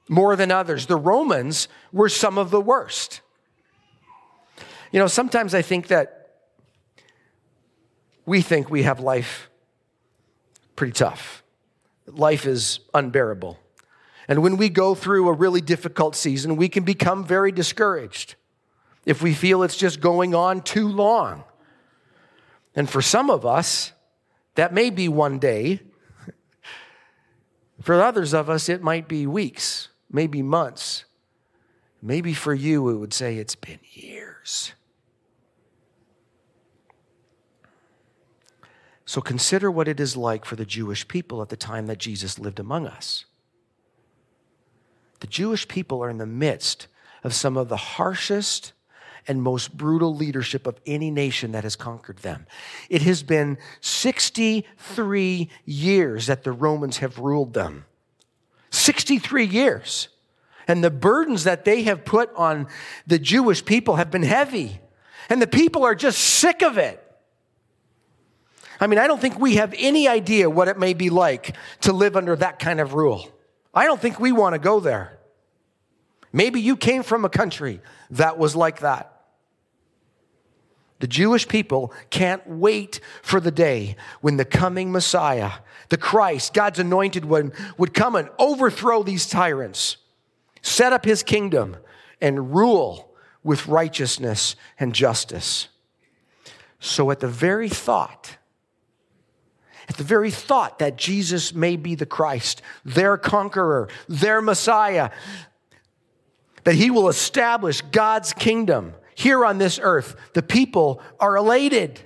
more 0.09 0.37
than 0.37 0.51
others. 0.51 0.87
The 0.87 0.97
Romans 0.97 1.69
were 1.93 2.09
some 2.09 2.39
of 2.39 2.51
the 2.51 2.61
worst. 2.61 3.21
You 4.97 5.03
know, 5.03 5.09
sometimes 5.09 5.55
I 5.55 5.61
think 5.61 5.89
that 5.89 6.31
we 8.25 8.41
think 8.41 8.71
we 8.71 8.85
have 8.85 8.99
life 8.99 9.51
pretty 10.75 10.95
tough. 10.95 11.43
Life 12.07 12.47
is 12.47 12.81
unbearable. 12.95 13.59
And 14.27 14.43
when 14.43 14.57
we 14.57 14.71
go 14.71 14.95
through 14.95 15.29
a 15.29 15.35
really 15.35 15.61
difficult 15.61 16.17
season, 16.17 16.57
we 16.57 16.71
can 16.71 16.83
become 16.83 17.27
very 17.27 17.53
discouraged 17.53 18.37
if 19.05 19.21
we 19.21 19.35
feel 19.35 19.63
it's 19.63 19.77
just 19.77 20.01
going 20.01 20.35
on 20.35 20.63
too 20.63 20.89
long. 20.89 21.45
And 22.75 22.89
for 22.89 23.03
some 23.03 23.29
of 23.29 23.45
us, 23.45 23.93
that 24.55 24.73
may 24.73 24.89
be 24.89 25.11
one 25.11 25.39
day. 25.39 25.81
For 27.83 28.01
others 28.01 28.33
of 28.33 28.49
us, 28.49 28.71
it 28.71 28.83
might 28.83 29.09
be 29.09 29.27
weeks, 29.27 29.91
maybe 30.11 30.41
months. 30.41 31.05
Maybe 32.01 32.33
for 32.33 32.55
you, 32.55 32.89
it 32.89 32.97
would 32.97 33.13
say 33.13 33.37
it's 33.37 33.57
been 33.57 33.81
years. 33.93 34.73
So 39.07 39.21
consider 39.21 39.71
what 39.71 39.87
it 39.89 40.01
is 40.01 40.17
like 40.17 40.45
for 40.45 40.57
the 40.57 40.67
Jewish 40.67 41.07
people 41.07 41.41
at 41.41 41.49
the 41.49 41.57
time 41.57 41.87
that 41.87 41.99
Jesus 41.99 42.39
lived 42.39 42.59
among 42.59 42.87
us. 42.87 43.25
The 45.21 45.29
Jewish 45.29 45.67
people 45.69 46.03
are 46.03 46.11
in 46.11 46.19
the 46.19 46.27
midst 46.27 46.89
of 47.23 47.33
some 47.33 47.57
of 47.57 47.69
the 47.69 47.77
harshest 47.77 48.73
and 49.29 49.43
most 49.43 49.77
brutal 49.77 50.15
leadership 50.15 50.67
of 50.67 50.79
any 50.87 51.11
nation 51.11 51.53
that 51.53 51.65
has 51.65 51.77
conquered 51.77 52.19
them. 52.19 52.47
It 52.91 53.03
has 53.03 53.23
been 53.23 53.59
63 53.81 55.51
years 55.65 56.27
that 56.27 56.45
the 56.45 56.53
Romans 56.53 56.99
have 56.99 57.19
ruled 57.19 57.55
them. 57.55 57.87
63 58.71 59.45
years. 59.45 60.09
And 60.69 60.83
the 60.83 60.91
burdens 60.91 61.45
that 61.45 61.65
they 61.65 61.85
have 61.85 62.05
put 62.05 62.31
on 62.35 62.67
the 63.07 63.19
Jewish 63.19 63.65
people 63.65 63.97
have 63.97 64.11
been 64.11 64.25
heavy. 64.25 64.81
And 65.29 65.41
the 65.41 65.47
people 65.47 65.85
are 65.85 65.95
just 65.95 66.19
sick 66.19 66.63
of 66.63 66.77
it. 66.77 67.03
I 68.81 68.87
mean, 68.87 68.99
I 68.99 69.07
don't 69.07 69.21
think 69.21 69.39
we 69.39 69.57
have 69.57 69.75
any 69.79 70.09
idea 70.09 70.51
what 70.51 70.69
it 70.69 70.79
may 70.79 70.95
be 70.95 71.11
like 71.11 71.57
to 71.83 71.93
live 71.93 72.17
under 72.17 72.37
that 72.37 72.59
kind 72.59 72.81
of 72.81 72.95
rule. 72.95 73.31
I 73.73 73.85
don't 73.85 74.01
think 74.01 74.21
we 74.21 74.33
want 74.33 74.55
to 74.55 74.59
go 74.59 74.81
there. 74.81 75.19
Maybe 76.33 76.61
you 76.61 76.77
came 76.77 77.03
from 77.03 77.25
a 77.25 77.31
country 77.31 77.81
that 78.11 78.39
was 78.39 78.55
like 78.55 78.81
that. 78.81 79.13
The 80.99 81.07
Jewish 81.07 81.47
people 81.47 81.93
can't 82.09 82.47
wait 82.47 83.01
for 83.23 83.39
the 83.39 83.51
day 83.51 83.97
when 84.23 84.39
the 84.39 84.47
coming 84.47 84.91
Messiah, 84.93 85.53
the 85.91 85.99
Christ, 85.99 86.55
God's 86.55 86.79
anointed 86.79 87.25
one, 87.25 87.53
would 87.77 87.93
come 87.93 88.15
and 88.15 88.31
overthrow 88.39 89.03
these 89.03 89.27
tyrants, 89.27 89.99
set 90.63 90.93
up 90.93 91.05
his 91.05 91.23
kingdom, 91.23 91.77
and 92.21 92.55
rule 92.55 93.15
with 93.43 93.69
righteousness 93.69 94.57
and 94.81 94.95
justice. 94.95 95.69
So, 96.81 97.11
at 97.11 97.21
the 97.21 97.29
very 97.29 97.69
thought, 97.69 98.39
at 99.89 99.97
the 99.97 100.05
very 100.05 100.31
thought 100.31 100.79
that 100.81 100.97
Jesus 100.97 101.55
may 101.55 101.77
be 101.77 101.95
the 101.95 102.07
Christ, 102.07 102.63
their 102.85 103.17
conqueror, 103.17 103.89
their 104.09 104.43
Messiah, 104.43 105.11
that 106.65 106.75
he 106.75 106.91
will 106.91 107.09
establish 107.09 107.81
God's 107.81 108.33
kingdom 108.33 108.95
here 109.17 109.47
on 109.47 109.57
this 109.57 109.81
earth, 109.83 110.15
the 110.35 110.43
people 110.43 111.01
are 111.19 111.37
elated. 111.37 112.01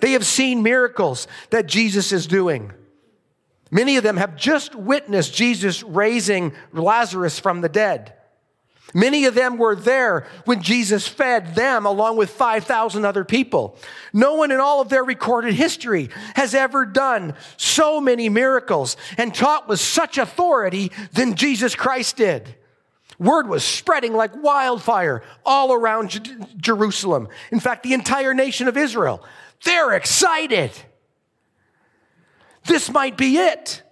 They 0.00 0.12
have 0.12 0.24
seen 0.24 0.62
miracles 0.62 1.26
that 1.50 1.66
Jesus 1.66 2.12
is 2.12 2.28
doing. 2.28 2.72
Many 3.70 3.96
of 3.96 4.04
them 4.04 4.16
have 4.16 4.36
just 4.36 4.76
witnessed 4.76 5.34
Jesus 5.34 5.82
raising 5.82 6.52
Lazarus 6.72 7.40
from 7.40 7.62
the 7.62 7.68
dead. 7.68 8.14
Many 8.94 9.24
of 9.24 9.34
them 9.34 9.56
were 9.56 9.76
there 9.76 10.26
when 10.44 10.62
Jesus 10.62 11.06
fed 11.06 11.54
them 11.54 11.86
along 11.86 12.16
with 12.16 12.30
5,000 12.30 13.04
other 13.04 13.24
people. 13.24 13.76
No 14.12 14.34
one 14.34 14.50
in 14.50 14.60
all 14.60 14.80
of 14.80 14.88
their 14.88 15.04
recorded 15.04 15.54
history 15.54 16.10
has 16.34 16.54
ever 16.54 16.84
done 16.84 17.34
so 17.56 18.00
many 18.00 18.28
miracles 18.28 18.96
and 19.16 19.34
taught 19.34 19.68
with 19.68 19.80
such 19.80 20.18
authority 20.18 20.90
than 21.12 21.36
Jesus 21.36 21.74
Christ 21.74 22.16
did. 22.16 22.56
Word 23.18 23.48
was 23.48 23.62
spreading 23.62 24.14
like 24.14 24.42
wildfire 24.42 25.22
all 25.44 25.72
around 25.72 26.10
J- 26.10 26.36
Jerusalem. 26.56 27.28
In 27.52 27.60
fact, 27.60 27.82
the 27.82 27.92
entire 27.92 28.32
nation 28.32 28.66
of 28.66 28.76
Israel. 28.76 29.22
They're 29.62 29.92
excited. 29.92 30.72
This 32.64 32.90
might 32.90 33.18
be 33.18 33.36
it. 33.36 33.82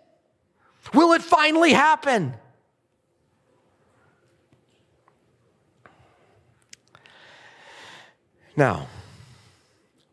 Will 0.95 1.13
it 1.13 1.23
finally 1.23 1.73
happen? 1.73 2.35
Now, 8.59 8.89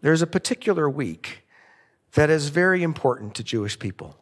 there's 0.01 0.21
a 0.21 0.27
particular 0.27 0.87
week 0.87 1.41
that 2.13 2.29
is 2.29 2.49
very 2.49 2.83
important 2.83 3.33
to 3.35 3.43
Jewish 3.43 3.79
people. 3.79 4.15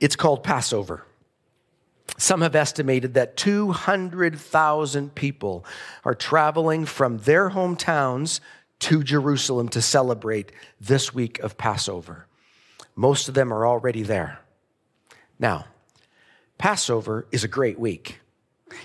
It's 0.00 0.16
called 0.16 0.42
Passover. 0.42 1.04
Some 2.18 2.40
have 2.40 2.56
estimated 2.56 3.14
that 3.14 3.36
200,000 3.36 5.14
people 5.14 5.64
are 6.04 6.16
traveling 6.16 6.84
from 6.84 7.18
their 7.18 7.50
hometowns 7.50 8.40
to 8.80 9.04
Jerusalem 9.04 9.68
to 9.68 9.80
celebrate 9.80 10.50
this 10.80 11.14
week 11.14 11.38
of 11.38 11.56
Passover. 11.56 12.26
Most 12.96 13.28
of 13.28 13.34
them 13.34 13.52
are 13.52 13.64
already 13.64 14.02
there. 14.02 14.40
Now, 15.38 15.66
Passover 16.58 17.26
is 17.30 17.44
a 17.44 17.48
great 17.48 17.78
week. 17.78 18.20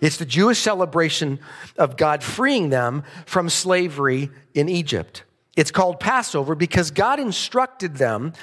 It's 0.01 0.17
the 0.17 0.25
Jewish 0.25 0.59
celebration 0.59 1.39
of 1.77 1.97
God 1.97 2.23
freeing 2.23 2.69
them 2.69 3.03
from 3.25 3.49
slavery 3.49 4.29
in 4.53 4.69
Egypt. 4.69 5.23
It's 5.55 5.71
called 5.71 5.99
Passover 5.99 6.55
because 6.55 6.91
God 6.91 7.19
instructed 7.19 7.97
them. 7.97 8.33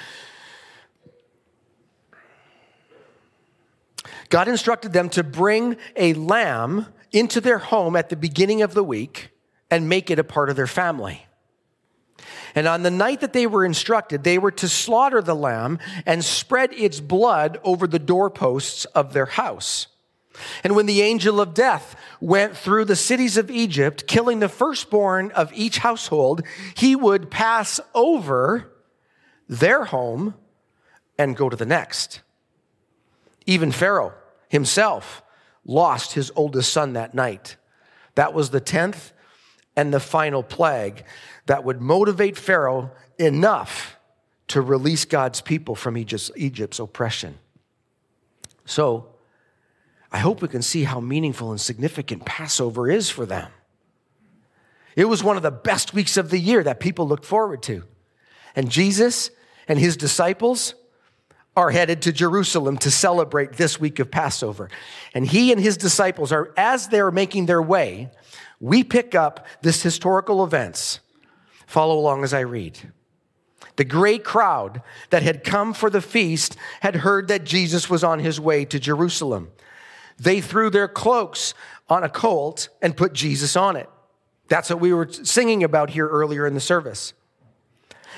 God 4.29 4.47
instructed 4.47 4.93
them 4.93 5.09
to 5.09 5.23
bring 5.23 5.77
a 5.95 6.13
lamb 6.13 6.87
into 7.11 7.41
their 7.41 7.57
home 7.57 7.95
at 7.95 8.09
the 8.09 8.15
beginning 8.15 8.61
of 8.61 8.73
the 8.73 8.83
week 8.83 9.31
and 9.71 9.89
make 9.89 10.11
it 10.11 10.19
a 10.19 10.23
part 10.23 10.49
of 10.49 10.55
their 10.55 10.67
family. 10.67 11.25
And 12.55 12.67
on 12.67 12.83
the 12.83 12.91
night 12.91 13.21
that 13.21 13.33
they 13.33 13.47
were 13.47 13.65
instructed, 13.65 14.23
they 14.23 14.37
were 14.37 14.51
to 14.51 14.67
slaughter 14.67 15.21
the 15.21 15.35
lamb 15.35 15.79
and 16.05 16.23
spread 16.23 16.73
its 16.73 16.99
blood 16.99 17.59
over 17.63 17.87
the 17.87 17.99
doorposts 17.99 18.85
of 18.85 19.13
their 19.13 19.25
house. 19.25 19.87
And 20.63 20.75
when 20.75 20.85
the 20.85 21.01
angel 21.01 21.41
of 21.41 21.53
death 21.53 21.95
went 22.21 22.55
through 22.55 22.85
the 22.85 22.95
cities 22.95 23.37
of 23.37 23.51
Egypt, 23.51 24.07
killing 24.07 24.39
the 24.39 24.49
firstborn 24.49 25.31
of 25.31 25.51
each 25.53 25.79
household, 25.79 26.43
he 26.75 26.95
would 26.95 27.29
pass 27.29 27.79
over 27.93 28.71
their 29.47 29.85
home 29.85 30.35
and 31.17 31.35
go 31.35 31.49
to 31.49 31.55
the 31.55 31.65
next. 31.65 32.21
Even 33.45 33.71
Pharaoh 33.71 34.13
himself 34.47 35.21
lost 35.65 36.13
his 36.13 36.31
oldest 36.35 36.71
son 36.71 36.93
that 36.93 37.13
night. 37.13 37.57
That 38.15 38.33
was 38.33 38.49
the 38.49 38.61
10th 38.61 39.11
and 39.79 39.93
the 39.93 39.99
final 40.01 40.43
plague 40.43 41.05
that 41.45 41.63
would 41.63 41.79
motivate 41.79 42.37
Pharaoh 42.37 42.91
enough 43.17 43.97
to 44.49 44.61
release 44.61 45.05
God's 45.05 45.39
people 45.39 45.73
from 45.73 45.95
Egypt's 45.95 46.79
oppression. 46.79 47.37
So, 48.65 49.07
I 50.11 50.17
hope 50.17 50.41
we 50.41 50.49
can 50.49 50.61
see 50.61 50.83
how 50.83 50.99
meaningful 50.99 51.51
and 51.51 51.61
significant 51.61 52.25
Passover 52.25 52.91
is 52.91 53.09
for 53.09 53.25
them. 53.25 53.51
It 54.97 55.05
was 55.05 55.23
one 55.23 55.37
of 55.37 55.43
the 55.43 55.51
best 55.51 55.93
weeks 55.93 56.17
of 56.17 56.29
the 56.29 56.39
year 56.39 56.61
that 56.61 56.81
people 56.81 57.07
looked 57.07 57.23
forward 57.23 57.63
to. 57.63 57.83
And 58.57 58.69
Jesus 58.69 59.31
and 59.69 59.79
his 59.79 59.95
disciples 59.95 60.75
are 61.55 61.71
headed 61.71 62.01
to 62.01 62.11
Jerusalem 62.11 62.77
to 62.79 62.91
celebrate 62.91 63.53
this 63.53 63.79
week 63.79 63.99
of 63.99 64.11
Passover. 64.11 64.69
And 65.13 65.25
he 65.25 65.53
and 65.53 65.61
his 65.61 65.77
disciples 65.77 66.33
are, 66.33 66.53
as 66.57 66.89
they're 66.89 67.11
making 67.11 67.45
their 67.45 67.61
way, 67.61 68.09
we 68.59 68.83
pick 68.83 69.15
up 69.15 69.45
this 69.61 69.81
historical 69.83 70.43
events 70.43 70.99
Follow 71.69 71.99
along 71.99 72.23
as 72.23 72.33
I 72.33 72.39
read. 72.39 72.79
The 73.75 73.83
great 73.83 74.23
crowd 74.23 74.81
that 75.11 75.21
had 75.21 75.43
come 75.43 75.75
for 75.75 75.91
the 75.91 76.01
feast 76.01 76.57
had 76.79 76.95
heard 76.95 77.27
that 77.27 77.43
Jesus 77.43 77.87
was 77.91 78.03
on 78.03 78.17
his 78.17 78.39
way 78.39 78.65
to 78.65 78.79
Jerusalem. 78.79 79.51
They 80.17 80.41
threw 80.41 80.71
their 80.71 80.87
cloaks 80.87 81.53
on 81.87 82.03
a 82.03 82.09
colt 82.09 82.69
and 82.81 82.97
put 82.97 83.13
Jesus 83.13 83.55
on 83.55 83.75
it. 83.75 83.87
That's 84.47 84.71
what 84.71 84.79
we 84.79 84.91
were 84.91 85.07
singing 85.11 85.63
about 85.63 85.91
here 85.91 86.07
earlier 86.07 86.47
in 86.47 86.55
the 86.55 86.59
service. 86.59 87.13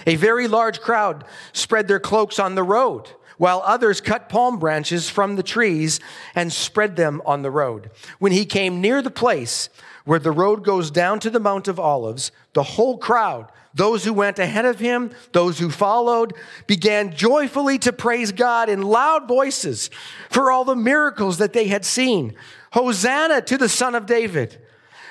A 0.08 0.15
very 0.15 0.47
large 0.47 0.80
crowd 0.80 1.25
spread 1.51 1.89
their 1.89 1.99
cloaks 1.99 2.39
on 2.39 2.56
the 2.56 2.63
road, 2.63 3.10
while 3.38 3.62
others 3.65 3.99
cut 3.99 4.30
palm 4.30 4.60
branches 4.60 5.10
from 5.10 5.36
the 5.36 5.43
trees 5.43 5.99
and 6.36 6.54
spread 6.54 6.95
them 6.95 7.21
on 7.25 7.41
the 7.41 7.51
road. 7.51 7.91
When 8.19 8.32
he 8.32 8.45
came 8.45 8.80
near 8.80 9.01
the 9.01 9.12
place 9.12 9.67
where 10.05 10.19
the 10.19 10.31
road 10.31 10.63
goes 10.63 10.91
down 10.91 11.19
to 11.19 11.29
the 11.29 11.39
Mount 11.39 11.67
of 11.67 11.79
Olives, 11.79 12.31
the 12.53 12.63
whole 12.63 12.97
crowd, 12.97 13.51
those 13.73 14.03
who 14.03 14.13
went 14.13 14.39
ahead 14.39 14.65
of 14.65 14.79
him, 14.79 15.11
those 15.31 15.59
who 15.59 15.69
followed, 15.69 16.33
began 16.67 17.15
joyfully 17.15 17.77
to 17.79 17.93
praise 17.93 18.31
God 18.31 18.69
in 18.69 18.81
loud 18.81 19.27
voices 19.27 19.89
for 20.29 20.51
all 20.51 20.65
the 20.65 20.75
miracles 20.75 21.37
that 21.37 21.53
they 21.53 21.67
had 21.67 21.85
seen. 21.85 22.35
Hosanna 22.73 23.41
to 23.43 23.57
the 23.57 23.69
Son 23.69 23.95
of 23.95 24.05
David. 24.05 24.61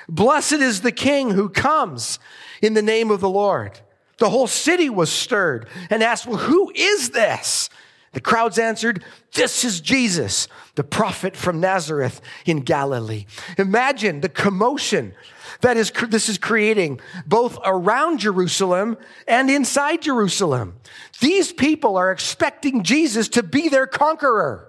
Blessed 0.07 0.53
is 0.53 0.81
the 0.81 0.91
King 0.91 1.31
who 1.31 1.49
comes 1.49 2.19
in 2.61 2.73
the 2.73 2.81
name 2.81 3.09
of 3.11 3.21
the 3.21 3.29
Lord. 3.29 3.79
The 4.17 4.29
whole 4.29 4.47
city 4.47 4.89
was 4.89 5.11
stirred 5.11 5.67
and 5.89 6.03
asked, 6.03 6.27
Well, 6.27 6.37
who 6.37 6.71
is 6.75 7.09
this? 7.11 7.69
The 8.13 8.21
crowds 8.21 8.59
answered, 8.59 9.03
This 9.33 9.63
is 9.63 9.79
Jesus, 9.79 10.49
the 10.75 10.83
prophet 10.83 11.35
from 11.35 11.61
Nazareth 11.61 12.19
in 12.45 12.59
Galilee. 12.59 13.25
Imagine 13.57 14.19
the 14.19 14.29
commotion 14.29 15.13
that 15.61 15.77
is, 15.77 15.91
this 16.09 16.27
is 16.27 16.37
creating 16.37 16.99
both 17.25 17.57
around 17.63 18.19
Jerusalem 18.19 18.97
and 19.27 19.49
inside 19.49 20.01
Jerusalem. 20.01 20.75
These 21.21 21.53
people 21.53 21.95
are 21.95 22.11
expecting 22.11 22.83
Jesus 22.83 23.29
to 23.29 23.43
be 23.43 23.69
their 23.69 23.87
conqueror, 23.87 24.67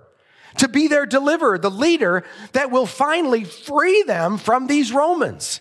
to 0.58 0.68
be 0.68 0.86
their 0.86 1.06
deliverer, 1.06 1.58
the 1.58 1.70
leader 1.70 2.22
that 2.52 2.70
will 2.70 2.86
finally 2.86 3.42
free 3.42 4.04
them 4.04 4.38
from 4.38 4.68
these 4.68 4.92
Romans. 4.92 5.60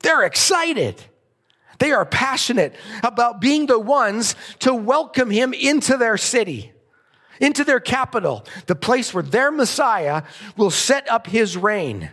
They're 0.00 0.24
excited. 0.24 1.00
They 1.78 1.92
are 1.92 2.06
passionate 2.06 2.74
about 3.04 3.40
being 3.40 3.66
the 3.66 3.78
ones 3.78 4.34
to 4.60 4.74
welcome 4.74 5.30
him 5.30 5.52
into 5.52 5.96
their 5.96 6.16
city 6.16 6.72
into 7.40 7.64
their 7.64 7.80
capital, 7.80 8.44
the 8.66 8.74
place 8.74 9.12
where 9.12 9.22
their 9.22 9.50
Messiah 9.50 10.22
will 10.56 10.70
set 10.70 11.08
up 11.10 11.26
his 11.26 11.56
reign. 11.56 12.10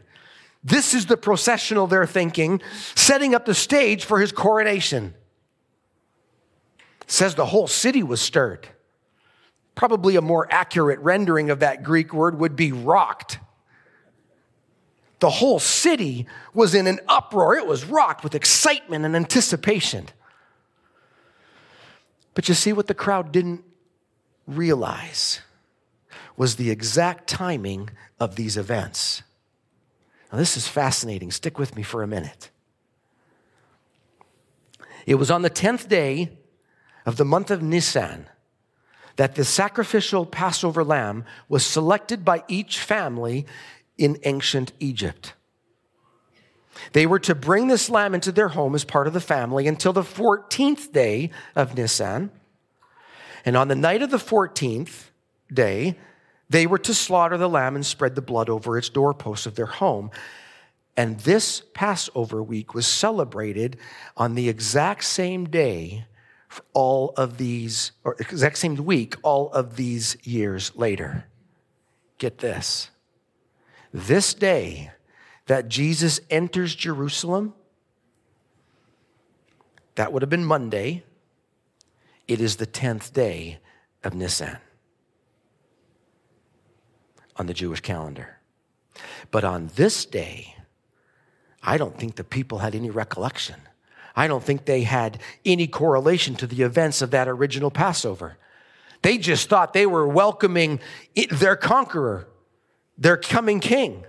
This 0.63 0.93
is 0.93 1.07
the 1.07 1.17
processional 1.17 1.88
they're 1.88 2.05
thinking, 2.05 2.62
setting 2.95 3.36
up 3.36 3.45
the 3.45 3.53
stage 3.53 4.05
for 4.05 4.19
his 4.19 4.31
coronation. 4.31 5.13
It 7.01 7.12
says 7.12 7.36
the 7.36 7.47
whole 7.47 7.67
city 7.67 8.01
was 8.01 8.21
stirred. 8.21 8.67
Probably 9.75 10.15
a 10.15 10.21
more 10.21 10.47
accurate 10.51 10.99
rendering 10.99 11.49
of 11.49 11.59
that 11.59 11.83
Greek 11.83 12.13
word 12.13 12.39
would 12.39 12.55
be 12.55 12.71
rocked. 12.71 13.39
The 15.19 15.29
whole 15.29 15.59
city 15.59 16.27
was 16.53 16.75
in 16.75 16.86
an 16.86 16.99
uproar. 17.07 17.55
It 17.55 17.65
was 17.65 17.86
rocked 17.86 18.23
with 18.23 18.36
excitement 18.36 19.05
and 19.05 19.15
anticipation. 19.15 20.07
But 22.33 22.47
you 22.47 22.55
see 22.55 22.73
what 22.73 22.88
the 22.88 22.93
crowd 22.93 23.31
didn't 23.31 23.63
realize 24.47 25.41
was 26.36 26.56
the 26.56 26.71
exact 26.71 27.27
timing 27.27 27.89
of 28.19 28.36
these 28.36 28.58
events. 28.58 29.23
Now, 30.32 30.39
this 30.39 30.58
is 30.58 30.67
fascinating. 30.67 31.32
Stick 31.32 31.60
with 31.60 31.75
me 31.75 31.84
for 31.84 32.01
a 32.01 32.08
minute. 32.08 32.49
It 35.06 35.15
was 35.15 35.29
on 35.29 35.41
the 35.41 35.49
10th 35.49 35.88
day 35.88 36.32
of 37.06 37.17
the 37.17 37.25
month 37.25 37.51
of 37.51 37.62
Nisan 37.62 38.27
that 39.15 39.36
the 39.36 39.45
sacrificial 39.45 40.25
Passover 40.25 40.84
lamb 40.84 41.25
was 41.47 41.65
selected 41.65 42.25
by 42.25 42.43
each 42.47 42.79
family 42.79 43.45
in 43.97 44.17
ancient 44.23 44.71
Egypt. 44.79 45.34
They 46.93 47.06
were 47.06 47.19
to 47.19 47.36
bring 47.36 47.67
this 47.67 47.89
lamb 47.89 48.15
into 48.15 48.32
their 48.32 48.49
home 48.49 48.73
as 48.73 48.84
part 48.84 49.06
of 49.06 49.13
the 49.13 49.19
family 49.21 49.67
until 49.67 49.93
the 49.93 50.01
14th 50.01 50.91
day 50.91 51.29
of 51.56 51.77
Nisan. 51.77 52.32
And 53.45 53.58
on 53.58 53.67
the 53.67 53.75
night 53.75 54.01
of 54.01 54.12
the 54.12 54.17
14th 54.17 55.10
day, 55.51 55.97
they 56.49 56.67
were 56.67 56.77
to 56.79 56.93
slaughter 56.93 57.38
the 57.38 57.49
lamb 57.49 57.75
and 57.75 57.86
spread 57.86 58.15
the 58.15 58.21
blood 58.21 58.49
over 58.49 58.77
its 58.77 58.89
doorposts 58.89 59.45
of 59.45 59.56
their 59.56 59.65
home. 59.65 60.12
And 60.95 61.19
this 61.21 61.63
Passover 61.73 62.43
week 62.43 62.73
was 62.73 62.86
celebrated 62.86 63.77
on 64.15 64.36
the 64.36 64.49
exact 64.49 65.03
same 65.03 65.45
day 65.45 66.06
for 66.47 66.63
all 66.73 67.13
of 67.17 67.38
these, 67.38 67.93
or 68.03 68.15
exact 68.19 68.60
same 68.60 68.75
week, 68.75 69.15
all 69.23 69.51
of 69.51 69.75
these 69.75 70.15
years 70.23 70.71
later. 70.75 71.25
Get 72.19 72.38
this. 72.38 72.91
This 73.91 74.36
day 74.36 74.91
that 75.47 75.67
Jesus 75.67 76.19
enters 76.29 76.75
Jerusalem, 76.75 77.53
that 79.95 80.13
would 80.13 80.21
have 80.21 80.29
been 80.29 80.45
Monday. 80.45 81.03
It 82.27 82.39
is 82.39 82.55
the 82.55 82.67
10th 82.67 83.13
day 83.13 83.59
of 84.03 84.13
Nisan 84.13 84.57
on 87.36 87.47
the 87.47 87.53
Jewish 87.53 87.81
calendar. 87.81 88.38
But 89.31 89.43
on 89.43 89.71
this 89.75 90.05
day, 90.05 90.55
I 91.62 91.77
don't 91.77 91.97
think 91.97 92.15
the 92.15 92.23
people 92.23 92.59
had 92.59 92.75
any 92.75 92.89
recollection. 92.89 93.55
I 94.15 94.27
don't 94.27 94.43
think 94.43 94.65
they 94.65 94.83
had 94.83 95.19
any 95.43 95.67
correlation 95.67 96.36
to 96.36 96.47
the 96.47 96.62
events 96.62 97.01
of 97.01 97.12
that 97.12 97.27
original 97.27 97.71
Passover. 97.71 98.38
They 99.01 99.17
just 99.17 99.49
thought 99.49 99.73
they 99.73 99.86
were 99.86 100.07
welcoming 100.07 100.79
their 101.31 101.55
conqueror, 101.55 102.27
their 102.97 103.17
coming 103.17 103.59
king. 103.59 104.05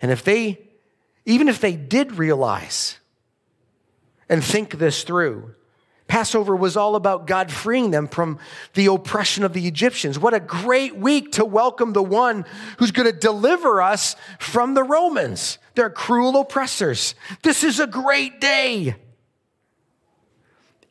And 0.00 0.10
if 0.10 0.22
they, 0.22 0.58
even 1.26 1.48
if 1.48 1.60
they 1.60 1.76
did 1.76 2.12
realize 2.12 2.98
and 4.28 4.44
think 4.44 4.78
this 4.78 5.02
through, 5.02 5.54
Passover 6.08 6.56
was 6.56 6.76
all 6.76 6.96
about 6.96 7.26
God 7.26 7.52
freeing 7.52 7.90
them 7.90 8.08
from 8.08 8.38
the 8.72 8.86
oppression 8.86 9.44
of 9.44 9.52
the 9.52 9.68
Egyptians. 9.68 10.18
What 10.18 10.32
a 10.32 10.40
great 10.40 10.96
week 10.96 11.32
to 11.32 11.44
welcome 11.44 11.92
the 11.92 12.02
one 12.02 12.46
who's 12.78 12.90
going 12.90 13.12
to 13.12 13.16
deliver 13.16 13.82
us 13.82 14.16
from 14.38 14.72
the 14.72 14.82
Romans, 14.82 15.58
their 15.74 15.90
cruel 15.90 16.40
oppressors. 16.40 17.14
This 17.42 17.62
is 17.62 17.78
a 17.78 17.86
great 17.86 18.40
day. 18.40 18.96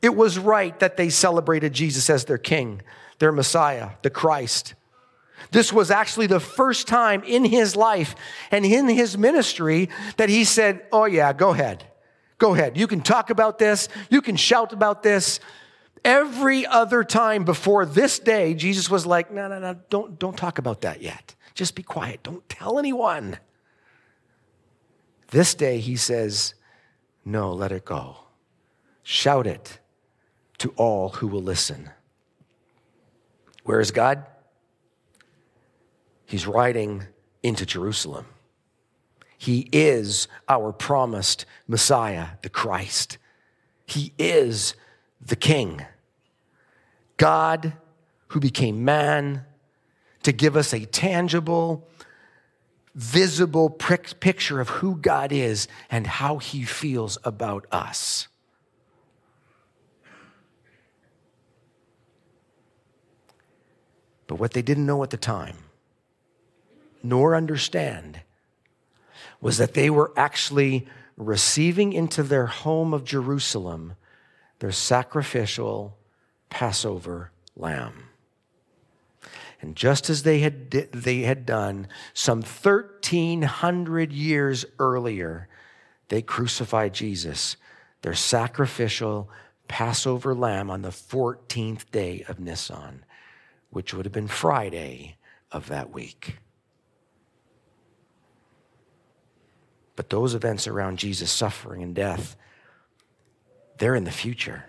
It 0.03 0.15
was 0.15 0.37
right 0.37 0.79
that 0.79 0.97
they 0.97 1.09
celebrated 1.09 1.73
Jesus 1.73 2.09
as 2.11 2.25
their 2.25 2.37
king, 2.37 2.83
their 3.17 3.31
Messiah, 3.31 3.89
the 4.03 4.11
Christ. 4.11 4.75
This 5.49 5.73
was 5.73 5.89
actually 5.89 6.27
the 6.27 6.39
first 6.39 6.87
time 6.87 7.23
in 7.23 7.43
his 7.43 7.75
life 7.75 8.13
and 8.51 8.63
in 8.63 8.87
his 8.87 9.17
ministry 9.17 9.89
that 10.17 10.29
he 10.29 10.43
said, 10.43 10.85
Oh, 10.91 11.05
yeah, 11.05 11.33
go 11.33 11.49
ahead. 11.49 11.86
Go 12.37 12.53
ahead. 12.53 12.77
You 12.77 12.87
can 12.87 13.01
talk 13.01 13.29
about 13.29 13.57
this. 13.57 13.89
You 14.09 14.21
can 14.21 14.35
shout 14.35 14.73
about 14.73 15.03
this. 15.03 15.39
Every 16.05 16.65
other 16.65 17.03
time 17.03 17.43
before 17.43 17.85
this 17.85 18.19
day, 18.19 18.53
Jesus 18.53 18.89
was 18.89 19.05
like, 19.05 19.31
no, 19.31 19.47
no, 19.47 19.59
no, 19.59 19.75
don't, 19.89 20.19
don't 20.19 20.37
talk 20.37 20.57
about 20.59 20.81
that 20.81 21.01
yet. 21.01 21.35
Just 21.53 21.75
be 21.75 21.83
quiet. 21.83 22.21
Don't 22.23 22.47
tell 22.47 22.77
anyone. 22.77 23.39
This 25.29 25.55
day, 25.55 25.79
he 25.79 25.95
says, 25.95 26.53
no, 27.25 27.51
let 27.51 27.71
it 27.71 27.83
go. 27.83 28.17
Shout 29.03 29.47
it 29.47 29.79
to 30.59 30.69
all 30.77 31.09
who 31.09 31.27
will 31.27 31.41
listen. 31.41 31.89
Where 33.63 33.79
is 33.79 33.91
God? 33.91 34.25
He's 36.25 36.45
riding 36.47 37.05
into 37.41 37.65
Jerusalem. 37.65 38.25
He 39.37 39.69
is 39.71 40.27
our 40.49 40.73
promised 40.73 41.45
Messiah, 41.67 42.29
the 42.41 42.49
Christ. 42.49 43.17
He 43.85 44.13
is 44.17 44.73
the 45.23 45.35
King. 45.35 45.85
God 47.17 47.73
who 48.29 48.39
became 48.39 48.83
man 48.83 49.45
to 50.23 50.31
give 50.31 50.57
us 50.57 50.73
a 50.73 50.85
tangible, 50.85 51.87
visible 52.95 53.69
picture 53.69 54.59
of 54.59 54.69
who 54.69 54.97
God 54.97 55.31
is 55.31 55.67
and 55.89 56.07
how 56.07 56.37
he 56.37 56.63
feels 56.63 57.17
about 57.23 57.65
us. 57.71 58.27
But 64.25 64.35
what 64.35 64.51
they 64.51 64.61
didn't 64.61 64.85
know 64.85 65.03
at 65.03 65.09
the 65.09 65.17
time, 65.17 65.55
nor 67.01 67.33
understand, 67.35 68.21
was 69.41 69.57
that 69.57 69.73
they 69.73 69.89
were 69.89 70.11
actually 70.17 70.87
receiving 71.15 71.93
into 71.93 72.23
their 72.23 72.45
home 72.45 72.93
of 72.93 73.03
Jerusalem 73.03 73.93
their 74.59 74.71
sacrificial 74.71 75.97
Passover 76.49 77.31
lamb. 77.55 78.09
And 79.61 79.75
just 79.75 80.09
as 80.09 80.23
they 80.23 80.39
had, 80.39 80.71
they 80.71 81.21
had 81.21 81.45
done 81.45 81.87
some 82.13 82.41
1,300 82.41 84.13
years 84.13 84.65
earlier, 84.79 85.47
they 86.09 86.21
crucified 86.21 86.93
Jesus, 86.93 87.57
their 88.01 88.13
sacrificial 88.13 89.29
Passover 89.67 90.35
lamb, 90.35 90.69
on 90.69 90.83
the 90.83 90.89
14th 90.89 91.89
day 91.91 92.23
of 92.27 92.39
Nisan, 92.39 93.03
which 93.71 93.93
would 93.93 94.05
have 94.05 94.13
been 94.13 94.27
Friday 94.27 95.17
of 95.51 95.67
that 95.67 95.91
week. 95.91 96.37
But 99.97 100.09
those 100.09 100.35
events 100.35 100.67
around 100.67 100.99
Jesus' 100.99 101.31
suffering 101.31 101.83
and 101.83 101.93
death, 101.93 102.37
they're 103.79 103.95
in 103.95 104.05
the 104.05 104.11
future. 104.11 104.63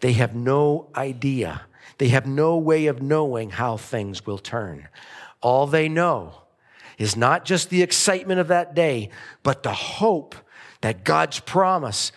They 0.00 0.14
have 0.14 0.34
no 0.34 0.88
idea. 0.96 1.62
They 1.98 2.08
have 2.08 2.26
no 2.26 2.56
way 2.56 2.86
of 2.86 3.00
knowing 3.00 3.50
how 3.50 3.76
things 3.76 4.26
will 4.26 4.38
turn. 4.38 4.88
All 5.40 5.68
they 5.68 5.88
know 5.88 6.42
is 6.98 7.16
not 7.16 7.44
just 7.44 7.70
the 7.70 7.82
excitement 7.82 8.40
of 8.40 8.48
that 8.48 8.74
day, 8.74 9.10
but 9.42 9.62
the 9.62 9.72
hope 9.72 10.34
that 10.80 11.04
God's 11.04 11.38
promise 11.38 12.12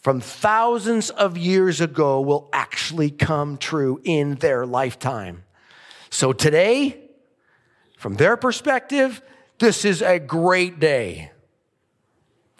from 0.00 0.20
thousands 0.20 1.10
of 1.10 1.36
years 1.36 1.80
ago 1.80 2.20
will 2.20 2.48
actually 2.52 3.10
come 3.10 3.58
true 3.58 4.00
in 4.04 4.36
their 4.36 4.64
lifetime. 4.64 5.44
So 6.08 6.32
today, 6.32 7.10
from 7.98 8.14
their 8.14 8.36
perspective, 8.36 9.20
this 9.60 9.84
is 9.84 10.02
a 10.02 10.18
great 10.18 10.80
day. 10.80 11.30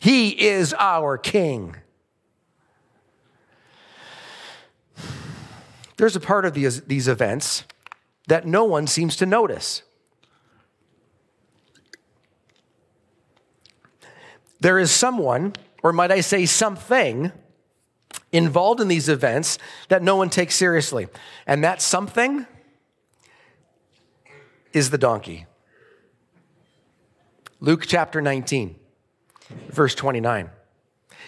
He 0.00 0.28
is 0.28 0.74
our 0.78 1.18
King. 1.18 1.76
There's 5.96 6.14
a 6.14 6.20
part 6.20 6.44
of 6.44 6.54
these, 6.54 6.82
these 6.82 7.08
events 7.08 7.64
that 8.28 8.46
no 8.46 8.64
one 8.64 8.86
seems 8.86 9.16
to 9.16 9.26
notice. 9.26 9.82
There 14.60 14.78
is 14.78 14.90
someone, 14.90 15.54
or 15.82 15.92
might 15.92 16.12
I 16.12 16.20
say 16.20 16.46
something, 16.46 17.32
involved 18.30 18.80
in 18.80 18.88
these 18.88 19.08
events 19.08 19.58
that 19.88 20.02
no 20.02 20.16
one 20.16 20.30
takes 20.30 20.54
seriously. 20.54 21.08
And 21.46 21.64
that 21.64 21.82
something 21.82 22.46
is 24.72 24.90
the 24.90 24.98
donkey. 24.98 25.46
Luke 27.62 27.84
chapter 27.86 28.22
19, 28.22 28.74
verse 29.68 29.94
29. 29.94 30.48